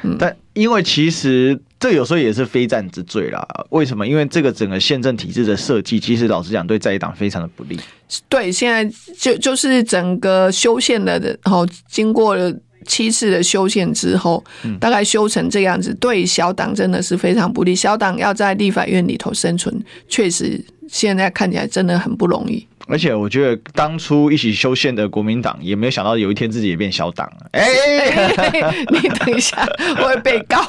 [0.02, 3.46] 嗯，但因为其实这有时候也是非战之罪啦。
[3.70, 4.08] 为什么？
[4.08, 7.80] 因为这个整个宪政体制的设计，其实老实讲，对在野党非常的不利。
[8.28, 8.84] 对，现在
[9.18, 12.52] 就就是整个修宪的，然后经过了
[12.86, 14.44] 七次的修宪之后，
[14.80, 17.76] 大概修成这样子，对小党真的是非常不利。
[17.76, 22.66] 小党要在立法院里头生存，确实现在看起来真的很不容易。
[22.88, 27.47] 而且我觉得当初一起修宪的国民党也没有想到有一天自己也变小党了。
[27.54, 29.58] 哎，你等一下，
[30.02, 30.65] 我会被告。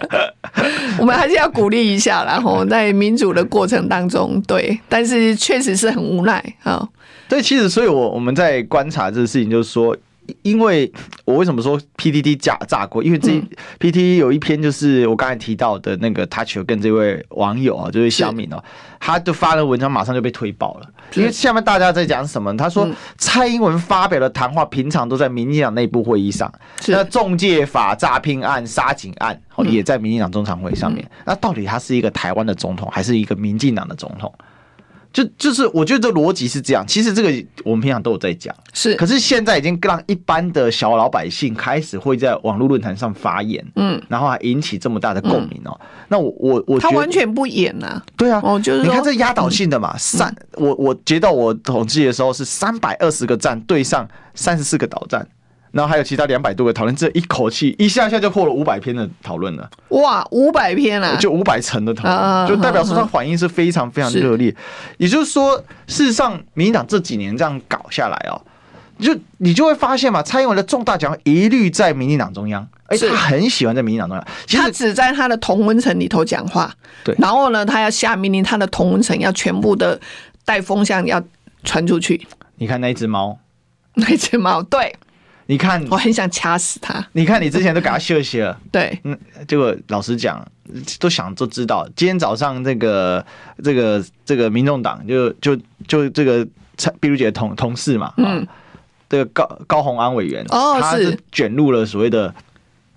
[0.98, 6.86] 我们还是要鼓励一下，然后在民主的过程当中，对，但是确实是很无奈啊。
[7.28, 9.96] 对，其实所以，我我们在观察这个事情，就是说。
[10.42, 10.90] 因为
[11.24, 13.02] 我为什么说 PTT 假炸锅？
[13.02, 13.30] 因为这
[13.78, 18.62] PTT 有一篇就是我刚才提到的那个 Touch 跟这位网友啊，就是小敏哦，
[19.00, 20.88] 他就发了文章，马上就被推爆了。
[21.14, 22.56] 因为下面大家在讲什么？
[22.56, 26.52] 他说蔡英文发表的谈话，平常都在民进党内部会议上，
[26.88, 31.08] 那中介法诈骗案、杀警案，也在民进党中常会上面。
[31.24, 34.32] 那到底他是一个台湾的总统，还是一个民进党的总统？
[35.14, 36.84] 就就是，我觉得这逻辑是这样。
[36.86, 37.32] 其实这个
[37.64, 38.96] 我们平常都有在讲，是。
[38.96, 45.80] 可是现在已经让一般的小老百姓开始会在网络论坛上发言，嗯，然后还引起这么大的共鸣哦。
[46.08, 48.02] 那我我我，他完全不演呐。
[48.16, 55.24] 对啊，哦，就是你看这压倒性的嘛，三，我我接到我统计的时候是三百二十个站对上三十四个倒赞。
[55.74, 59.68] 然后还有其他两百多个讨论，这一口气一下下就破了五百篇的讨论了。
[59.88, 61.16] 哇，五百篇啊！
[61.16, 64.54] 就五百层的讨论，就代表说他反应是非常非常热烈。
[64.98, 65.56] 也就是说，
[65.88, 68.40] 事实上，民进党这几年这样搞下来哦，
[69.00, 74.24] 就你就会发现嘛，蔡英文的重大奖一律在民进党中央，而且他很喜欢在民进党中央。
[74.46, 77.12] 其实他只在他的同温层里头讲话，对。
[77.18, 80.00] 然后呢，他要下命令，他的同温层要全部的
[80.44, 81.20] 带风向要
[81.64, 82.24] 传出去。
[82.58, 83.36] 你看那一只猫，
[83.94, 84.94] 那只猫，对。
[85.46, 87.06] 你看，我很想掐死他。
[87.12, 90.46] 你看，你之前都给他休息了， 对，嗯，结果老实讲，
[90.98, 91.86] 都想都知道。
[91.94, 93.24] 今天早上这个
[93.62, 95.54] 这个这个民众党就就
[95.86, 98.46] 就这个蔡壁如姐同同事嘛，嗯，
[99.08, 102.34] 这个高高虹安委员，哦，他是卷入了所谓的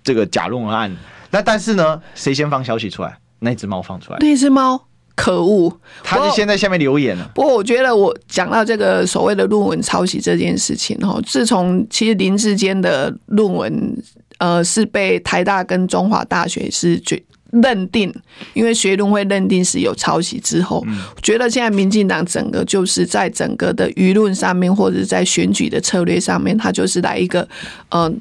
[0.02, 0.96] 这个假论文案。
[1.30, 3.18] 那但是呢，谁先放消息出来？
[3.40, 4.87] 那只猫放出来，那只猫，
[5.18, 5.68] 可恶！
[6.04, 7.28] 他就先在下面留言了。
[7.34, 13.96] 不过我觉得我讲到这个所谓的论文抄袭这件事情哈，自从其实林志坚的论文
[14.38, 18.14] 呃是被台大跟中华大学是决认定，
[18.54, 27.40] 因为学伦会认定是有抄袭之后，我觉得现在民进党整个就是在整个的舆论上面，或者在选举的策略上面，他就是来一个
[27.88, 28.14] 嗯、呃、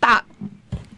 [0.00, 0.24] 大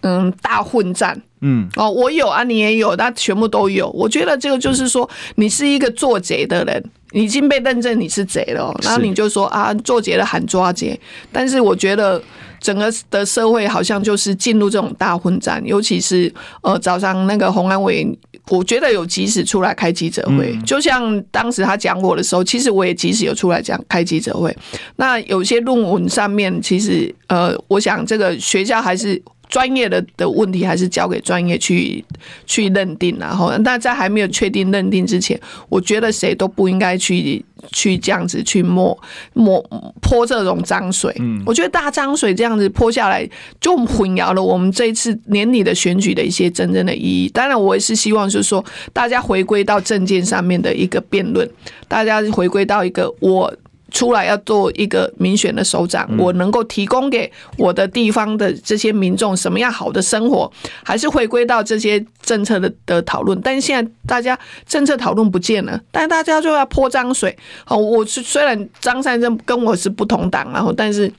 [0.01, 1.21] 嗯大混战。
[1.46, 3.90] 嗯，哦，我有啊，你也有，那全部都有。
[3.90, 10.98] 我觉得这个就是说，你是一个做贼的人，已经被认证你是贼了，然后你就说啊，做贼的喊抓贼。
[11.30, 12.22] 但是我觉得
[12.61, 18.09] 整个的社会好像就是进入这种大混战，尤其是呃早上那个洪安伟，
[18.48, 24.57] 我觉得有及时出来开记者会，就像当时他讲我的时候，其实我也及时有出来讲开记者会。
[24.96, 29.22] 那有些论文上面，其实呃，我想这个学校还是。
[29.55, 32.05] 专业的的问题还是交给专业去
[32.45, 37.40] 去认定，然后，那在还没有确定认定之前，我觉得谁都不应该去
[37.71, 38.99] 去这样子去摸
[39.33, 39.64] 摸
[40.03, 41.14] 泼这种脏水。
[41.21, 43.25] 嗯，我觉得大脏水这样子泼下来，
[43.61, 47.29] 就混淆了我们这一次年底的选举的一些真正的意义。
[47.29, 51.49] 当然，我也是希望就是说，大家回归到政见上面的一个辩论，
[51.87, 53.55] 大家回归到一个我。
[53.94, 60.52] 出来要做一个民选的首长，我能够提供给我的地方的这些民众什么样好的生活，
[60.83, 63.40] 还是回归到这些政策的的讨论。
[63.40, 67.35] 但是现在大家政策讨论不见了，但是大家就要泼脏水。
[67.68, 71.11] 哦，我是虽然张善政跟我是不同党，然后但是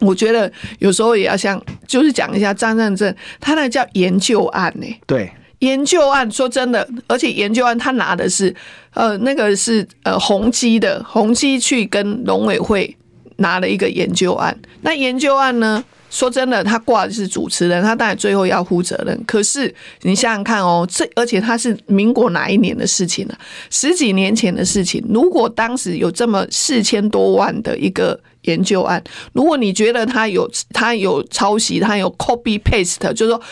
[0.00, 5.00] 我觉得有时候也要像，就是讲一下张善政，他那叫研究案呢、欸。
[5.06, 5.30] 对。
[5.60, 8.54] 研究案，说真的，而且研究案他拿的是，
[8.92, 12.96] 呃，那个是呃宏基的，宏基去跟农委会
[13.36, 14.54] 拿了一个研究案。
[14.82, 19.18] 那研究案呢，说真的，他挂的是主持人，他当然最后要负责任。
[19.26, 23.34] 可是你想想看哦，这而且他是民国哪一年的事情呢？
[23.70, 25.04] 十几年前的事情。
[25.08, 28.18] 如果当时有这么四千多万的一个。
[28.42, 33.42] 研究案，如果你觉得他有他有抄袭，他有 copy paste，就是说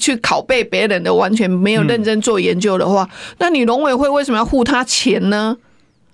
[0.00, 5.56] 去拷贝别人的，完全没有认真做研究的话，嗯、那你农委会为什么要付他钱呢？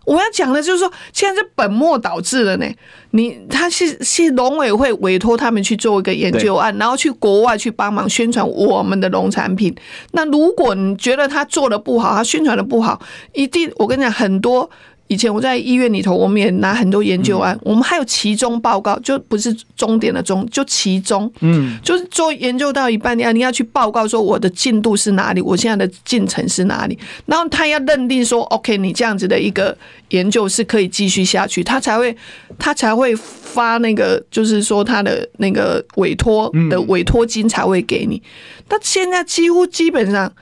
[0.04, 2.66] 我要讲的就是说，现在是本末倒置了呢。
[3.10, 9.74] 你他是是农委会委托他们去做一个研究案，然后去国外去帮忙宣传我们的农产品。
[10.12, 13.00] 那如果你觉得他做的不好，他宣传的不好，
[13.32, 14.70] 一定我跟你讲很多。
[15.08, 29.76] 以前我在医院里头，我们也拿很多研究案，我们还有期中报告，就不是终点的终，就期中，嗯，就是做研究到一半，你要你要去报告说我的进度是哪里，我现在的进程是哪里，然后他要认定说，OK，你这样子的一个
[30.08, 32.16] 研究是可以继续下去，他才会
[32.58, 38.20] 他才会发那个，就是说他的那个委托的委托金才会给你。
[38.68, 40.32] 那现在几乎基本上，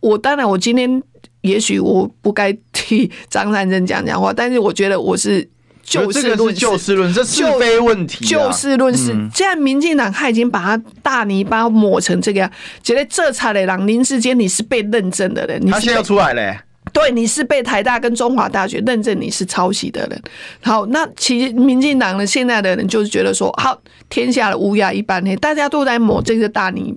[0.00, 1.02] 我当然我今天。
[1.48, 5.48] 也许我不该替张善珍讲讲话，但是我觉得我是
[5.82, 8.26] 就事论事，就事论事，这是非问题。
[8.26, 12.50] 就事论事，这样民进党他已经把他大泥巴抹成这个样，
[12.82, 16.58] 觉得这才的人林志坚你是被认证的人，他现在要出来嘞。
[16.92, 20.22] 对，你是被台大跟中华大学认证你是抄袭的人。
[20.60, 26.94] 好，那其实民进党的现在的人就是觉得说，好，天下的乌鸦一般黑，大家都在抹这个大泥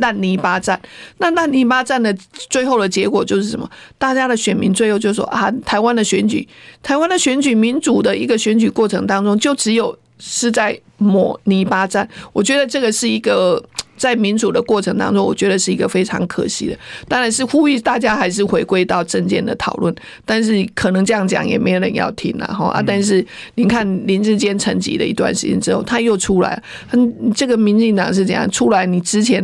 [0.00, 0.80] 烂泥巴战。
[1.18, 2.14] 那烂泥巴战的
[2.50, 3.68] 最后的结果就是什么？
[3.98, 6.46] 大家的选民最后就说啊，台湾的选举，
[6.82, 12.08] 台湾的选举民主的一个选举过程当中，就只有是在抹泥巴战。
[12.32, 13.62] 我觉得这个是一个。
[13.96, 16.76] 在民主的过程当中，我觉得是一个非常可惜的。
[17.06, 19.94] 当然是呼吁大家还是回归到政见的讨论，
[20.26, 22.82] 但是可能这样讲也没人要听了哈啊！
[22.84, 28.84] 但是您看林志坚沉寂了一段时间之后，他又出来，嗯，这个民进党是怎样出来？
[28.84, 29.40] 你之前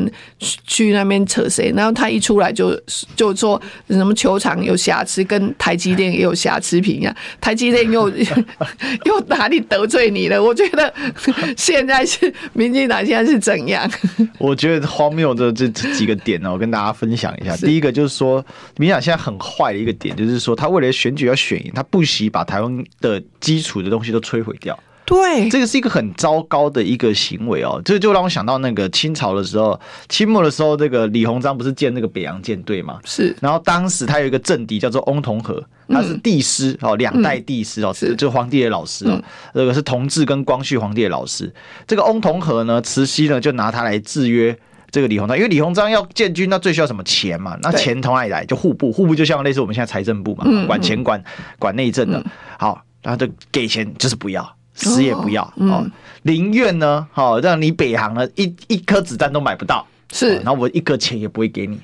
[0.66, 1.72] 去那边扯谁？
[1.76, 2.76] 然后他一出来就
[3.14, 3.58] 就说
[3.88, 7.14] 什么球场有瑕疵，跟台积电也有瑕疵品一样？
[7.40, 8.10] 台积电又
[9.06, 10.42] 又哪里得罪你了？
[10.42, 10.92] 我觉得
[11.56, 13.90] 现在是民进党现在是怎样？
[14.38, 17.56] 我觉得荒谬的这几个点呢，我跟大家分享一下。
[17.56, 18.44] 第一个就是说，
[18.76, 24.78] 民进党现在很坏的一个点，就是说他为了选举要选赢，他不惜把台湾的基础的东西都摧毁掉。
[25.10, 27.82] 对，这个是一个很糟糕的一个行为哦。
[27.84, 33.00] 这就让我想到那个清朝的时候，清末的时候，这个李鸿章不是建那个北洋舰队嘛？
[33.04, 33.36] 是。
[33.40, 39.20] 然后当时他有一个政敌叫做翁同龢，他是帝师哦，两代帝师哦，是就皇帝的老师哦。
[39.52, 41.52] 这个是同治跟光绪皇帝的老师。
[41.88, 44.56] 这个翁同龢呢，慈禧呢就拿他来制约
[44.92, 47.58] 这个李鸿章，因为李鸿章要建军，那最需要什么钱嘛？
[47.62, 48.46] 那钱从哪里来？
[48.46, 51.20] 就户部，户部就像类似我们现在财政部嘛，管钱管
[51.58, 52.24] 管内政的。
[52.60, 54.56] 好，然后就给钱，就是不要。
[54.88, 55.86] 死也不要哦，
[56.22, 61.78] 宁愿呢，好让你北航呢一一颗子弹都买不到，是，然后我一个钱也不会给你，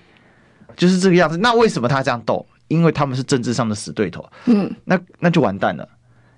[0.76, 1.36] 就是这个样子。
[1.38, 2.44] 那为什么他这样斗？
[2.68, 5.88] 因为他们是政治上的死对头，嗯，那那就完蛋了，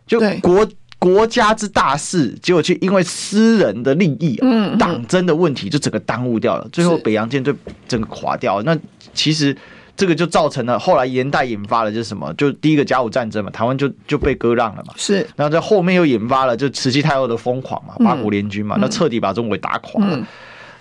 [0.06, 0.38] 就对。
[0.40, 4.78] 国国家之大事，结果却因为私人的利益、啊，嗯嗯。
[4.78, 7.54] 党争的问题，就整个耽误掉了，最后北洋舰队
[7.86, 8.60] 整个垮掉。
[8.62, 8.76] 那
[9.14, 9.56] 其实
[9.98, 12.32] 这个就造成了后来连带引发了就是什么？
[12.38, 14.94] 就第一个甲午战争嘛，台湾就就被割让了嘛。
[14.96, 20.16] 是，然后在后面又引发了就慈禧太后的疯狂嘛，八国联军嘛，那彻底把中国给打垮了。
[20.16, 20.24] 嗯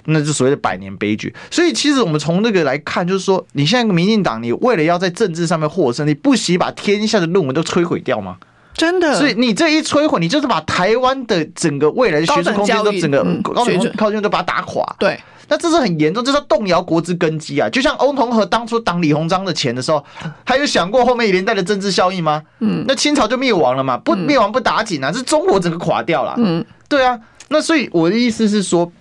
[0.10, 1.36] 那就所谓的百年悲剧。
[1.52, 8.38] 所以其实我们从那个来看，就是说，你现在民进党，你为了要在政治上面获胜，你不惜把天下的论文都摧毁掉吗？
[8.78, 9.16] 真的。
[9.16, 14.86] 所以你这一摧毁，你就是把台湾的整个未来的学术空间都整个高等教育都把它打垮。
[14.98, 15.20] 对，
[15.50, 17.68] 那这是很严重，这是动摇国之根基啊！
[17.70, 20.02] 就像欧同和当初挡李鸿章的钱的时候，
[20.46, 22.42] 他有想过后面连带的政治效应吗？
[22.60, 23.98] 嗯，那清朝就灭亡了嘛？
[23.98, 26.36] 不灭亡不打紧啊，是中国整个垮掉了。
[26.38, 27.20] 嗯，对啊。
[27.50, 28.92] 那所以我的意思是说。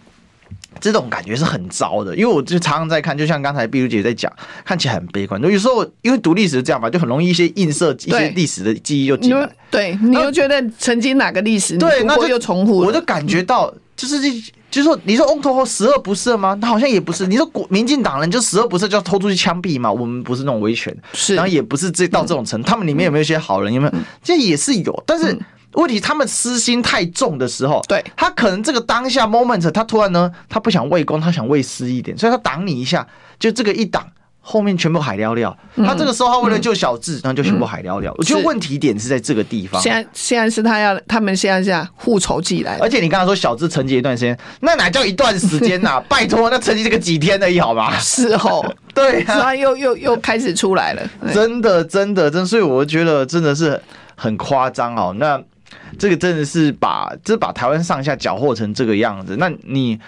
[0.80, 4.32] 这种感觉是很糟的，因为我就常常在看，就像刚才碧如姐在讲，
[4.64, 5.40] 看起来很悲观。
[5.42, 9.48] 有时候因为读历史是这样嘛，就很容易一些映射一些历史的记忆就进来。
[9.70, 12.78] 对，你又觉得曾经哪个历史对，那就又重复。
[12.78, 14.20] 我就感觉到，就是
[14.70, 16.56] 就是说，你说翁同龢十恶不赦吗？
[16.60, 17.26] 他好像也不是。
[17.26, 19.90] 你说国民进党人就十恶不赦，就要偷出去枪毙嘛？
[19.90, 22.68] 我们不是那种威权，是，然后也不是这到这种程度。
[22.68, 23.72] 他们里面有没有一些好人？
[23.72, 23.92] 有没有？
[24.22, 25.38] 这也是有，但是。
[25.76, 33.06] 问题，他们私心太重的时候，对，他可能这个当下 moment，他突然呢，他不想为公，他想为私一点，所以他挡你一下，
[33.38, 34.06] 就这个一挡，
[34.40, 35.54] 后面全部海寥寥。
[35.84, 38.10] 他这个时候他为了救小智，然后就全部海寥寥。
[38.16, 39.78] 我觉得问题点是在这个地方。
[39.82, 42.78] 现在现在是他要，他们现在是要复仇记来。
[42.80, 46.00] 而且你刚才说小智沉寂一段时间，那哪叫一段时间呐？
[46.08, 47.94] 拜托，那沉寂这个几天而已，好吗？
[47.98, 48.64] 事后，
[48.94, 51.02] 对啊，他又又又开始出来了。
[51.34, 53.78] 真的，真的，真，所以我觉得真的是
[54.14, 55.14] 很夸张哦。
[55.18, 55.38] 那。
[55.98, 59.36] 这个真的是把，这把台湾上下搅和成这个样子。
[59.38, 59.98] 那你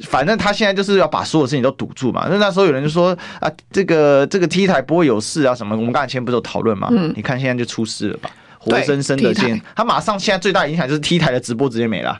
[0.00, 2.26] 反正他现在就是要把所有事情都堵住嘛。
[2.30, 5.76] 那那时候有人就说啊，这个这个 T 台不会有事啊什么。
[5.76, 6.88] 我们刚才前不是有讨论嘛？
[6.90, 12.16] 嗯，你看现在就出事了吧，活生生的现，他马上现在最大影响就是 T 台的直播直接没了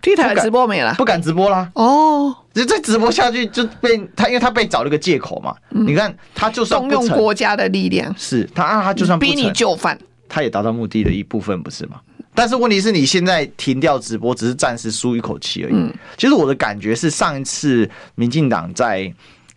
[0.00, 1.70] ，T 台的直播没了，不敢直播啦。
[1.74, 5.54] 哦，就再直播下去就被他，因为他被找了个借口嘛。
[5.68, 12.00] 你看他就算动用国家的力量，是他啊，他就算逼你就范，他也达到目的的一部分，不是吗？
[12.40, 15.74] 但是问题是你现在停掉直播，只是暂时舒一口气而已。
[15.74, 19.12] 嗯，其实我的感觉是，上一次民进党在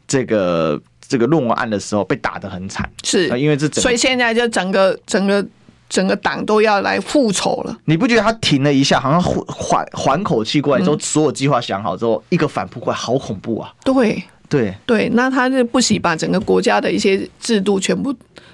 [0.06, 0.78] 这个
[1.08, 5.48] 这个论文案的时候被打得很惨，是因为这整，所以现在就整个整个
[5.88, 7.78] 整个党都要来复仇了。
[7.86, 13.74] 你不觉得他停了一下，好像缓缓口气过来之后，所有计划想好之后，一个反扑过来，好恐怖啊！
[13.86, 14.22] 对。
[14.50, 18.14] 对对，那他就不惜把整个国家的一些制度全部，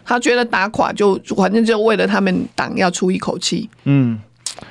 [0.10, 3.70] 他觉得打垮就反正就为了他们党要出一口气。
[3.84, 4.18] 嗯，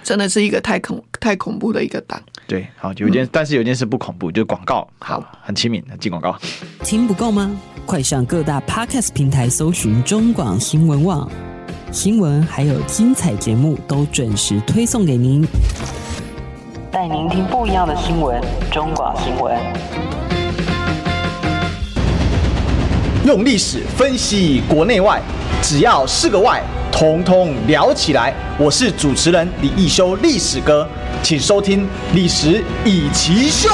[0.03, 2.20] 真的是一个太恐太恐怖的一个党。
[2.49, 6.36] 对，好，有一件、嗯，但是有一件事不恐怖，就是广告，好，很亲民，进广告。
[6.82, 7.57] 听不够吗？
[7.86, 11.30] 快上各大 Podcast 平台搜寻中广新闻网
[11.93, 15.47] 新闻，还有精彩节目都准时推送给您，
[16.91, 20.28] 带您听不一样的新闻，中广新闻。
[23.29, 25.20] 用历史分析国内外，
[25.62, 28.33] 只要是个“外”，统统聊起来。
[28.59, 30.89] 我是主持人李易修，历史哥，
[31.22, 31.83] 请收听
[32.14, 33.68] 《历史以奇秀》。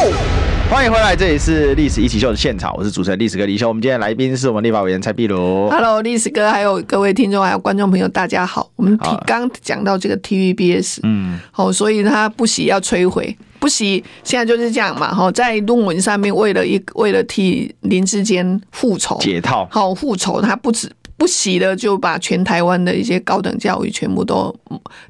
[0.68, 3.68] 欢迎回来，这里是《历史一起秀》的现场，我是主持人历史哥李修。
[3.68, 5.70] 我们今天来宾是我们立法委员蔡壁如。
[5.70, 8.68] Hello，历史哥，还有各位听众，还有观众朋友，大家好。
[8.74, 13.36] 我们刚讲到这个 TVBS，嗯，好，所以他不惜要摧毁。
[13.64, 20.86] 不惜，现在就是这样嘛，哈，在论文上面为了一为了替林志坚复仇解套，好复仇，他不止。
[21.16, 24.54] 不惜的就把全台湾的一些高等教育全部都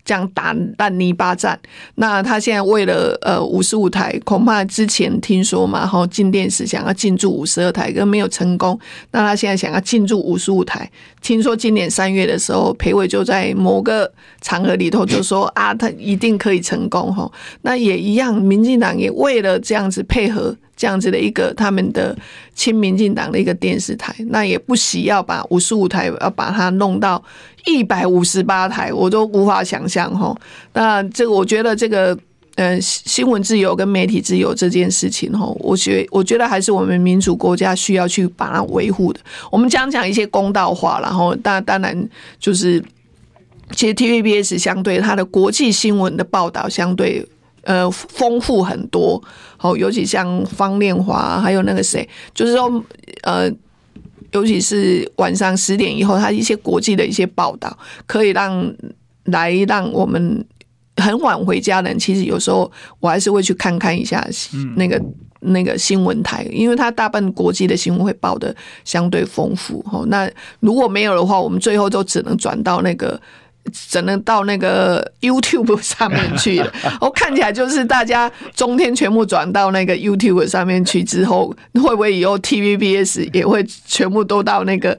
[0.04, 1.58] 这样打烂泥巴战。
[1.94, 8.78] 那他现在为了呃五十五台，恐怕之前听说嘛，哈进电视想要进驻五十二台，跟没有成功。
[9.12, 10.88] 那他现在想要进驻五十五台，
[11.22, 17.30] 听说今年三月的时候，裴伟就在某个场合里头就说啊，他一定可以成功哈。
[17.62, 20.54] 那也一样，民进党也为了这样子配合。
[20.76, 22.16] 这样子的一个他们的
[22.54, 27.22] 亲民进党的一个电视台，那也不惜要把五十五台要把它弄到
[27.64, 30.36] 一百五十八台，我都无法想象哈。
[30.72, 32.18] 那这个我觉得这个
[32.56, 39.20] 呃新闻自由跟媒体自由这件事情哈，我觉我觉得还是我们民主国家需要去把它维护的。
[39.52, 42.08] 我们讲讲一些公道话，然后当当然
[42.40, 42.82] 就是
[43.70, 47.24] 其实 TVBS 相对它的国际新闻的报道相对。
[47.64, 49.22] 呃，丰富很多，
[49.56, 52.84] 好，尤其像方念华，还有那个谁，就是说，
[53.22, 53.50] 呃，
[54.32, 58.74] 尤其是晚上十点以后，他一些国际的一些报道，可以让
[59.24, 60.44] 来让我们
[60.96, 64.26] 很晚回家的人，其实有时候我还是会去看看一下
[64.76, 65.02] 那个。
[65.46, 69.78] 那个新闻台，因为它大部分国际的新闻会报的相对丰富。
[69.82, 70.26] 哈，那
[70.60, 73.20] 如果没有的话，我们最后就只能转到那个。
[73.72, 76.72] 只能到那个 YouTube 上面去了。
[77.00, 84.98] 我 看起来就是大家中天全部转到那个 YouTube 上面去之后，会不会以后 TVBS 也会全部都到那个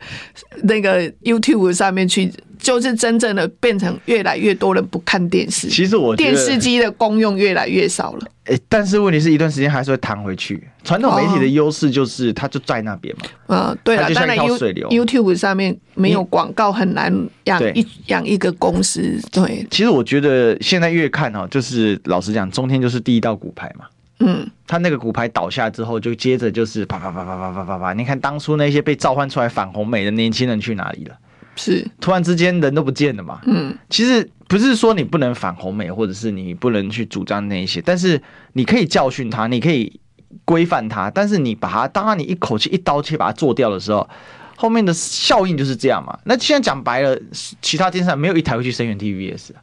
[0.64, 2.32] 那个 YouTube 上面去？
[2.66, 5.70] 就是真正的变成越来越多人不看电视。
[5.70, 8.28] 其实我电视机的功用越来越少了。
[8.46, 10.68] 哎，但是问题是一段时间还是会弹回去。
[10.84, 13.22] 传统媒体的优势就是它就在那边嘛。
[13.50, 17.14] 嗯，对了，当然 YouTube 上面没有广告，很难
[17.44, 19.20] 养一养一个公司。
[19.32, 23.86] 对，其实我觉得现在越看哦，就是老实讲，中天就是第一道骨牌嘛。
[24.22, 27.94] 嗯，他那个骨牌倒下之后，就接着就是啪啪啪啪啪啪啪啪。
[27.94, 31.16] 你看当初那些被召唤出来反红美的年轻人去哪里了？
[31.56, 33.40] 是，突然之间人都不见了嘛？
[33.46, 38.22] 嗯，其实不是说你不能反红美，或者是你不能去主张那一些，但是
[38.54, 40.00] 你可以教训他，你可以
[40.44, 44.08] 规范他，但是你把他，当你一口气一刀切把它做掉的时候，
[44.56, 46.18] 后面的效应就是这样嘛。
[46.26, 47.18] 那现在讲白了，
[47.62, 49.62] 其他电视台没有一台会去声援 TVBS 啊。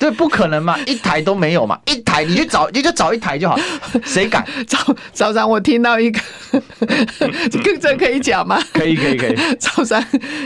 [0.00, 3.58] 对，不可能嘛， 一台都没有嘛，一台你就找，你就找一台就好，
[4.02, 4.42] 谁敢？
[4.66, 4.78] 早
[5.12, 6.18] 早上我听到一个，
[7.50, 8.58] 这这可以讲吗？
[8.72, 9.36] 可以可以可以。
[9.58, 10.02] 早上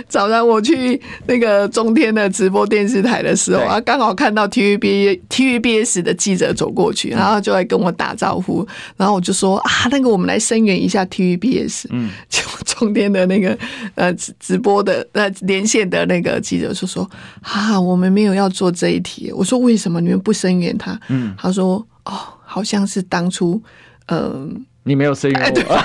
[0.08, 11.84] 早上我去那个中天的直播电视台的时候啊，刚好看到 TVB TVBS 的记者走过去，然后就来跟我打招呼，然后我就说啊，那个我们来声援一下 TVBS。
[11.90, 13.56] 嗯，就中天的那个
[13.94, 17.08] 呃直直播的呃连线的那个记者就说
[17.40, 19.30] 啊，我们没有要做这一题。
[19.32, 20.98] 我说为什么你们不声援他？
[21.08, 22.12] 嗯，他说哦，
[22.44, 23.62] 好像是当初，
[24.06, 24.48] 嗯、呃，
[24.84, 25.84] 你没有声援我。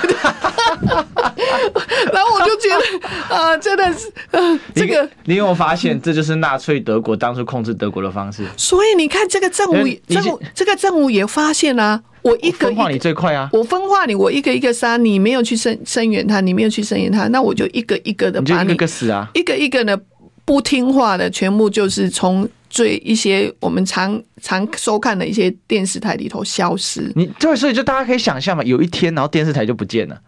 [2.12, 8.44] 然后我就觉得啊、呃，真的是，呃，这个你，你有发现，这就是纳粹德国当初控制德国的方式。
[8.56, 9.74] 所以你看，这个政务，
[10.08, 20.00] 政务，这个政务也发现啊，我一个，分化你最快啊，我分化你，我一个一个杀，你没有去声声援他，你没有去声援他，那我就一个一个的把你，你一个，个死啊，一个一个的
[20.46, 22.48] 不听话的，全部就是从。
[22.70, 30.18] 最一些我们常常收看的一些电视台里头消失，你对，所以就大家可以想象嘛，有一天然后电视台就不见了，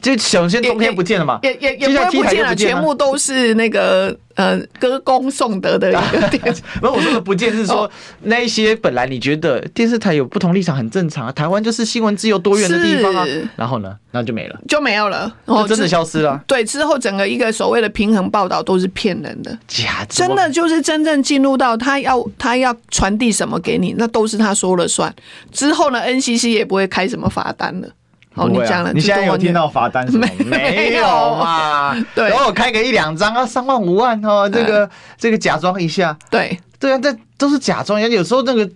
[0.00, 4.16] 就首先冬天不见了嘛，也也也不会不见了，全部都是那个。
[4.36, 7.90] 呃，歌功颂德的一个电视， 不是我说的不见是说
[8.24, 13.24] 那一些本来你觉得电视台有不同立场很正常啊，台湾就是新闻自由多元的地方啊，
[13.56, 16.38] 然后呢，那就没了，就没有了，就真的消失了。
[16.46, 25.10] 对，之后整个一个所谓的平衡报道都是骗人的，假的，真的就是真正进入到他要他要传递什么给你，那都是他说了算。
[25.50, 27.88] 之后呢，NCC 也不会开什么罚单了。
[28.36, 30.28] 哦，你讲了，你现在有听到罚单是吗？
[30.44, 31.04] 没有
[31.36, 31.94] 嘛？
[32.14, 37.98] 对，然后我开个一两张啊，三万五万哦，这个这个假装一下，对对啊，这都是假装。
[37.98, 38.70] 有时候那个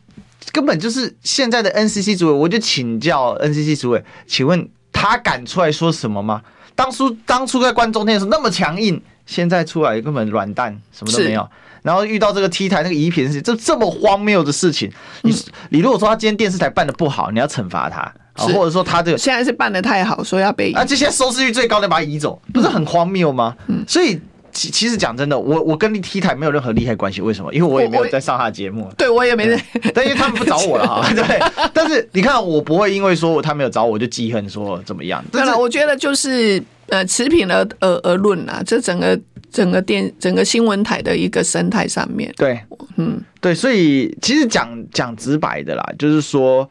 [0.50, 6.40] 根本就是现在的 NCC 主委，我就请教 NCC 主委，请问他敢出来说什么吗？
[6.74, 11.46] 当初当初在关中天的时候那么强硬，现在出来根本软蛋，什么都没有。
[11.82, 14.90] 然后遇到这个 T 台那个仪品事情，这这么荒谬的事情，
[15.22, 15.34] 你
[15.68, 18.10] 你如果说他今天电视台办的不好，你要惩罚他。
[18.48, 23.56] 或者说他这个现在是办的太好，说要被移，啊，这些收视率最高的把他移走，不是很荒谬吗？
[23.68, 24.20] 嗯，所以
[24.52, 27.54] 其其实讲真的，我我跟 T 台没有任何利害关系，为什么？
[27.54, 29.62] 因为我也没有在上他的节目，对我也没在，
[29.94, 31.40] 但因为他们不找我了哈， 对。
[31.72, 35.24] 但是你看，我不会因为说他没有找我就记恨说怎么样。
[35.30, 39.18] 对了，我觉得就是呃持平而而而论啊，这整个
[39.52, 42.60] 整个电整个新闻台的一个生态上面，对，
[42.96, 46.68] 嗯，对，所以其实讲讲直白的啦，就是说。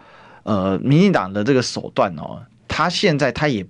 [0.49, 3.63] 呃，民进党的这个手段哦，他现在他也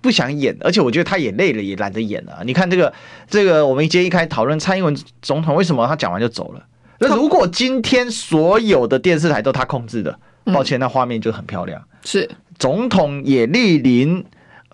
[0.00, 2.42] 不想演，而且我觉得他也累了，也懒得演了。
[2.46, 2.90] 你看这个
[3.28, 6.66] 这个，我们今天一开讨论蔡英文总统为什么他讲完就走了。
[6.98, 11.86] 那如果今天所有的电视台都他控制的，抱歉，那画面就很漂亮。
[12.06, 14.24] 是总统也莅临。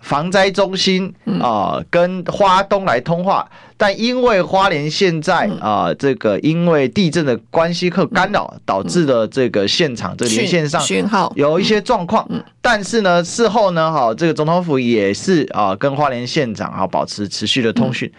[0.01, 12.27] 防灾中心啊、呃，跟花东来通话，但因为花莲现在啊、呃，这个因为地震的关系和干扰，导致了这个现场这个连线上讯号有一些状况。
[12.61, 18.11] 但是呢，事后呢，哈，这个总统府也是啊，跟花莲县长啊保持持续的通讯。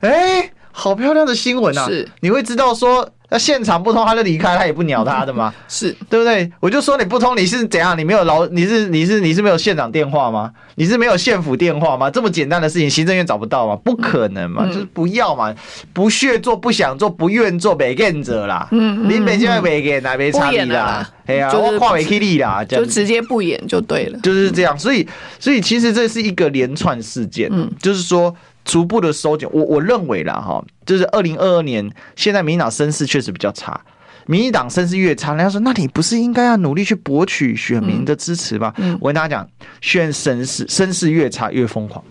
[0.00, 1.86] 哎，好漂亮的新闻啊！
[1.86, 3.08] 是，你会知道说。
[3.32, 5.54] 那现场不通，他就离开，他也不鸟他的吗？
[5.66, 6.52] 是对不对？
[6.60, 7.96] 我就说你不通，你是怎样？
[7.98, 8.46] 你没有老？
[8.48, 10.52] 你是你是你是没有县长电话吗？
[10.74, 12.10] 你是没有县府电话吗？
[12.10, 13.74] 这么简单的事情，行政院找不到吗？
[13.82, 15.54] 不可能嘛，就是不要嘛，
[15.94, 18.68] 不屑做，不想做，不愿做，没干者啦。
[18.70, 21.08] 嗯，你北京没干，哪没差你啦？
[21.24, 24.18] 哎呀，我跨维 K 力啦，就直接不演就对了。
[24.22, 25.08] 就是这样，所以
[25.40, 28.34] 所以其实这是一个连串事件，嗯，就是说。
[28.64, 33.80] 逐步的收紧，我我认为啦哈，就是二零二二年，现在民进党声势确实比较差，
[34.26, 38.72] 民进党声势越差，人家说那你不是应该要努力去博取选民的支持吗？
[38.76, 39.48] 嗯嗯、我跟大家讲，
[39.80, 42.04] 选声势声势越差越疯狂。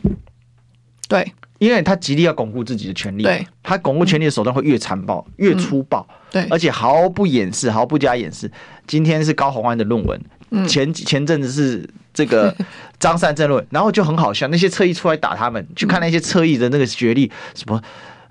[1.08, 8.52] 对，因为他极力要巩固自己的权利，对，他巩固权利的手段会越残暴、嗯、越粗暴，对，而且毫不掩饰、毫不加掩饰。
[8.88, 10.22] 今天是高虹安的论文，
[10.52, 12.56] 嗯、前前阵子是这个
[13.00, 17.82] 张善政论，然后就很好笑，那些侧翼出来打他们，去看那些侧翼的那个学历什么。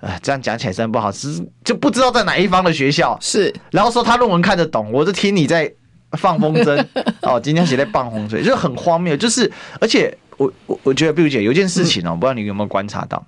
[0.01, 5.71] 呃，这样讲起来真不好，是就不知道在哪一方的学校是，然后说他论文看得懂，我就听你在
[6.13, 6.83] 放风筝
[7.21, 7.39] 哦。
[7.39, 9.15] 今天写在放洪水，就很荒谬。
[9.15, 13.23] 就是，而且我我我觉得，碧如姐有件事情哦，嗯、不知道你有没有观察到，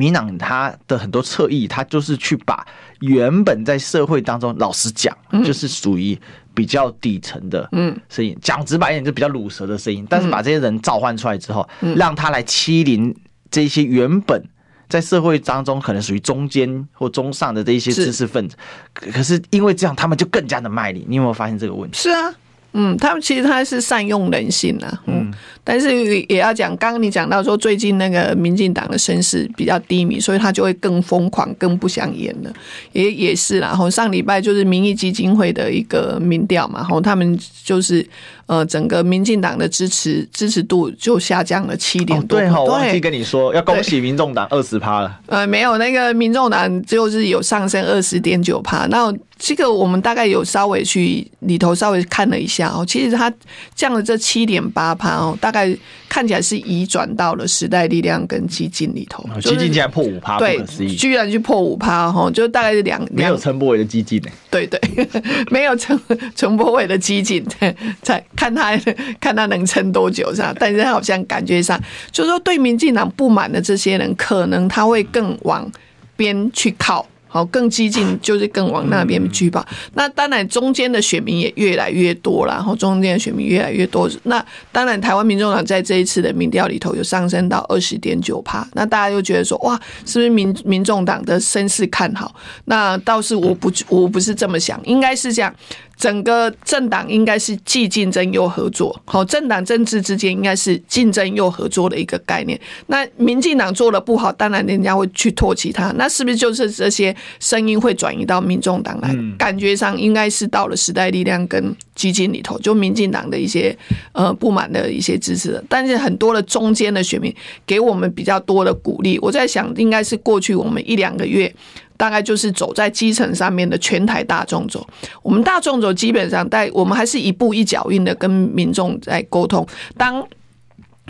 [0.00, 2.66] 民党他的很多侧翼，他就是去把
[3.00, 6.18] 原本在社会当中，老实讲，嗯、就是属于
[6.54, 13.14] 比较底层的嗯声音，讲直白一点就比较鲁舌的声音，但是把这些人召唤出来之后，嗯、让他来欺凌
[13.50, 14.42] 这些原本。
[14.88, 18.56] 在社会当中，可能属于中间或中上的这一些知识分子，
[18.92, 21.06] 可是因为这样，他们就更加的卖力。
[21.08, 21.96] 你有没有发现这个问题？
[21.96, 22.34] 是啊，
[22.72, 25.30] 嗯，他们其实他是善用人性啊，嗯，
[25.64, 32.52] 但是也要讲，刚刚你讲到说，最近那个民进党的声势比较低迷，所以他就会更疯狂、更不想演了。
[32.92, 38.06] 也也是啦，然后上礼拜就是民意基金会的一个民调嘛，然后他们就是。
[38.50, 42.36] 呃，整个民进党的支持支持度就下降了七点多。
[42.36, 45.20] 哦、对哈、哦，我忘记跟你说，要恭喜民众党二十趴了。
[45.26, 48.86] 呃，没有，那个民众党就是有上升二十点九趴。
[48.86, 53.32] 那这个我们大概有稍微去里头稍微看了一下哦，其实它
[53.76, 55.72] 降了这七点八趴哦，大概
[56.08, 59.24] 看起来是移转到了时代力量跟激进里头。
[59.40, 60.60] 激进竟然破五趴，对，
[60.96, 64.28] 居然去破五趴哈，就大概是两没有陈柏伟的激进呢。
[64.50, 64.80] 对对，
[65.52, 65.96] 没有陈
[66.34, 67.46] 陈柏伟的激进
[68.02, 68.20] 在。
[68.40, 68.74] 看他
[69.20, 70.54] 看他能撑多久是吧？
[70.58, 71.78] 但是他好像感觉上，
[72.10, 75.70] 就是说对民进党不满的这些人，可能他会更往
[76.16, 77.06] 边去靠。
[77.32, 79.64] 好，更激进就是更往那边去吧。
[79.94, 84.10] 那当然，中间的选民也越来越多了，然后中间的选民越来越多。
[84.24, 88.66] 那当然，台湾民众党在这一次的民调里头有上升到二十点九趴。
[88.72, 92.34] 那大家就觉得说，哇，是不是民民众党的声势看好？
[92.64, 95.54] 那倒是我不我不是这么想，应该是这样。
[96.00, 102.58] 整个政党应该是既竞争又合作，好，政党政治之间应该是竞争又合作的一个概念。
[102.86, 109.14] 那民进党做的不好，当然人家会去唾弃他，那是不是就是这些声音会转移到民众党来？
[109.36, 113.76] 感觉上应该是到了时代力量跟基金里头，就民进党的一些
[114.12, 117.30] 呃不满的一些支持的，但是很多的中间的选民
[117.66, 119.18] 给我们比较多的鼓励。
[119.20, 121.54] 我在想，应该是过去我们一两个月。
[122.00, 124.88] 大概就是走在基层上面的全台大众走，
[125.22, 129.66] 我们大众走基本上在我们还是一步一脚印的跟民众在沟通。
[129.98, 130.26] 当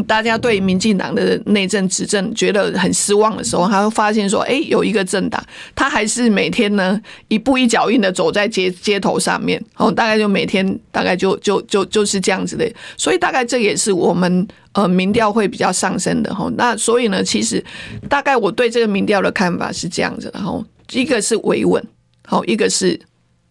[0.09, 5.41] 大家对民进党的内政执政觉得很失望的时候，他会发现说，哎，有一个政党，
[5.77, 12.69] 他还是每天呢一步一脚印的走在街街头上面，哦，大概就每天大概就就就就是这样子的。
[12.97, 16.51] 所以大概这也是我们呃民调会比较上升的哈。
[16.57, 17.65] 那所以呢，其实
[18.09, 20.65] 大概我对这个民调的看法是这样子的，然后。
[20.93, 21.83] 一个是维稳，
[22.27, 22.99] 好，一个是，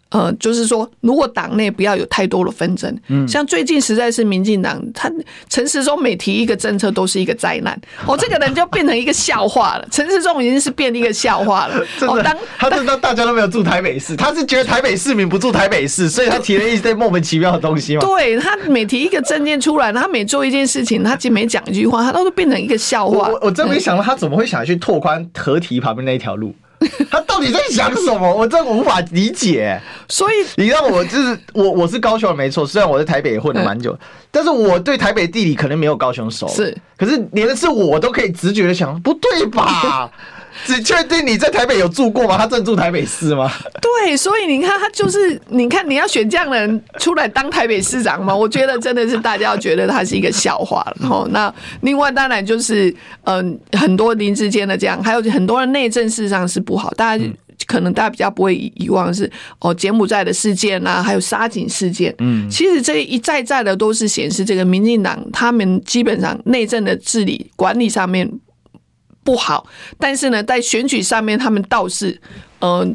[0.10, 5.12] 呃，就是说，如果党内不要有太多的纷争，嗯，像最近实在是民进党，他
[5.50, 9.88] 陈时中每提一个政策都是一个灾难，哦，这个人就变成一个笑话了。
[9.92, 18.02] 陈时中已经是变一个笑话了， 真的，他知道 大家都没有住台北市，他是觉得台北市民不住台北市，所以他提了一些莫名其妙的东西嘛。
[18.02, 23.30] 对，他每提一个政见出来，他每做一件事情，他就每讲一句话，他都是变成一个笑话。
[23.30, 26.56] 我我真没想到他怎么会想去拓宽河堤旁边那一条路。
[27.12, 28.34] 他到底在想什么？
[28.34, 29.80] 我真的无法理解。
[30.08, 32.66] 所以你让我就是我，我是高雄人没错。
[32.66, 33.98] 虽然我在台北也混了蛮久，
[34.32, 36.48] 但是我对台北地理可能没有高雄熟。
[36.48, 40.10] 是，可是连是我都可以直觉的想，不对吧？
[40.66, 42.38] 只确定你在台北有住过吗？
[42.38, 43.52] 他真的住台北市吗？
[43.82, 48.36] 对，所以你看，他就是你看，你要选这样的人出来当台北市长吗？
[48.36, 50.98] 我觉得真的是大家要觉得他是一个笑话了。
[51.00, 52.94] 然后，那另外当然就是
[53.24, 56.92] 嗯，很多林志坚的这样，还有很多人内政事实上是不好。
[56.92, 57.24] 大家
[57.66, 59.30] 可能大家比较不会遗忘的是
[59.60, 62.14] 哦，柬埔寨的事件啊，还有沙井事件。
[62.20, 68.30] 嗯，其实这一再再的都是显示这个民进党他们基本上内政的治理管理上面。
[69.24, 69.68] 不好，
[70.00, 72.20] 但是呢，在选举上面，他们倒是，
[72.60, 72.94] 嗯、呃，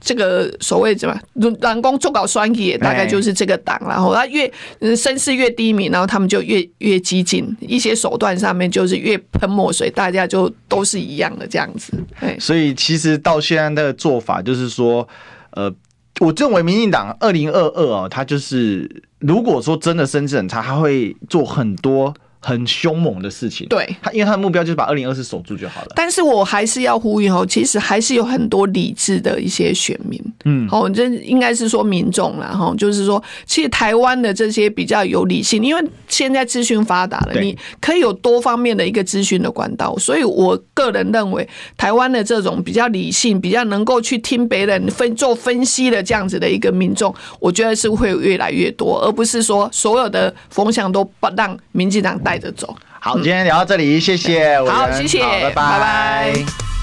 [0.00, 1.18] 这个所谓什么
[1.60, 4.50] “蓝工做搞双也”，大概就是这个党，然后他越
[4.96, 11.92] 声势越低迷，然后他们就越越激进，一些手段上面就是越喷墨水，大家就都是一样的这样子。
[12.38, 15.06] 所以其实到现在的做法就是说，
[15.50, 15.70] 呃，
[16.20, 22.14] 我认为民进党二零二二哦，他就是如果说真的声势很差，他会做很多。
[22.44, 23.66] 很凶猛的事情。
[23.68, 25.88] 对，他因为他的目标就是把二零二四守住就好了。
[25.96, 52.76] 但是我还是要呼吁哦，其实还是有很多理智的一些选民，嗯，好，这应该是说民众啦，哈，就是说，其实台湾的这些比较有理性，因为现在资讯发达了，你可以有多方面的一个资讯的管道，所以我个人认为，台湾的这种比较理性、比较能够去听别人分做分析的这样子的一个民众，我觉得是会越来越多，而不是说所有的风向都不让民进党带着走。
[52.98, 54.60] 好，今天聊到这里，谢谢。
[54.62, 55.52] 好，谢谢，拜拜。
[55.52, 56.73] 拜拜。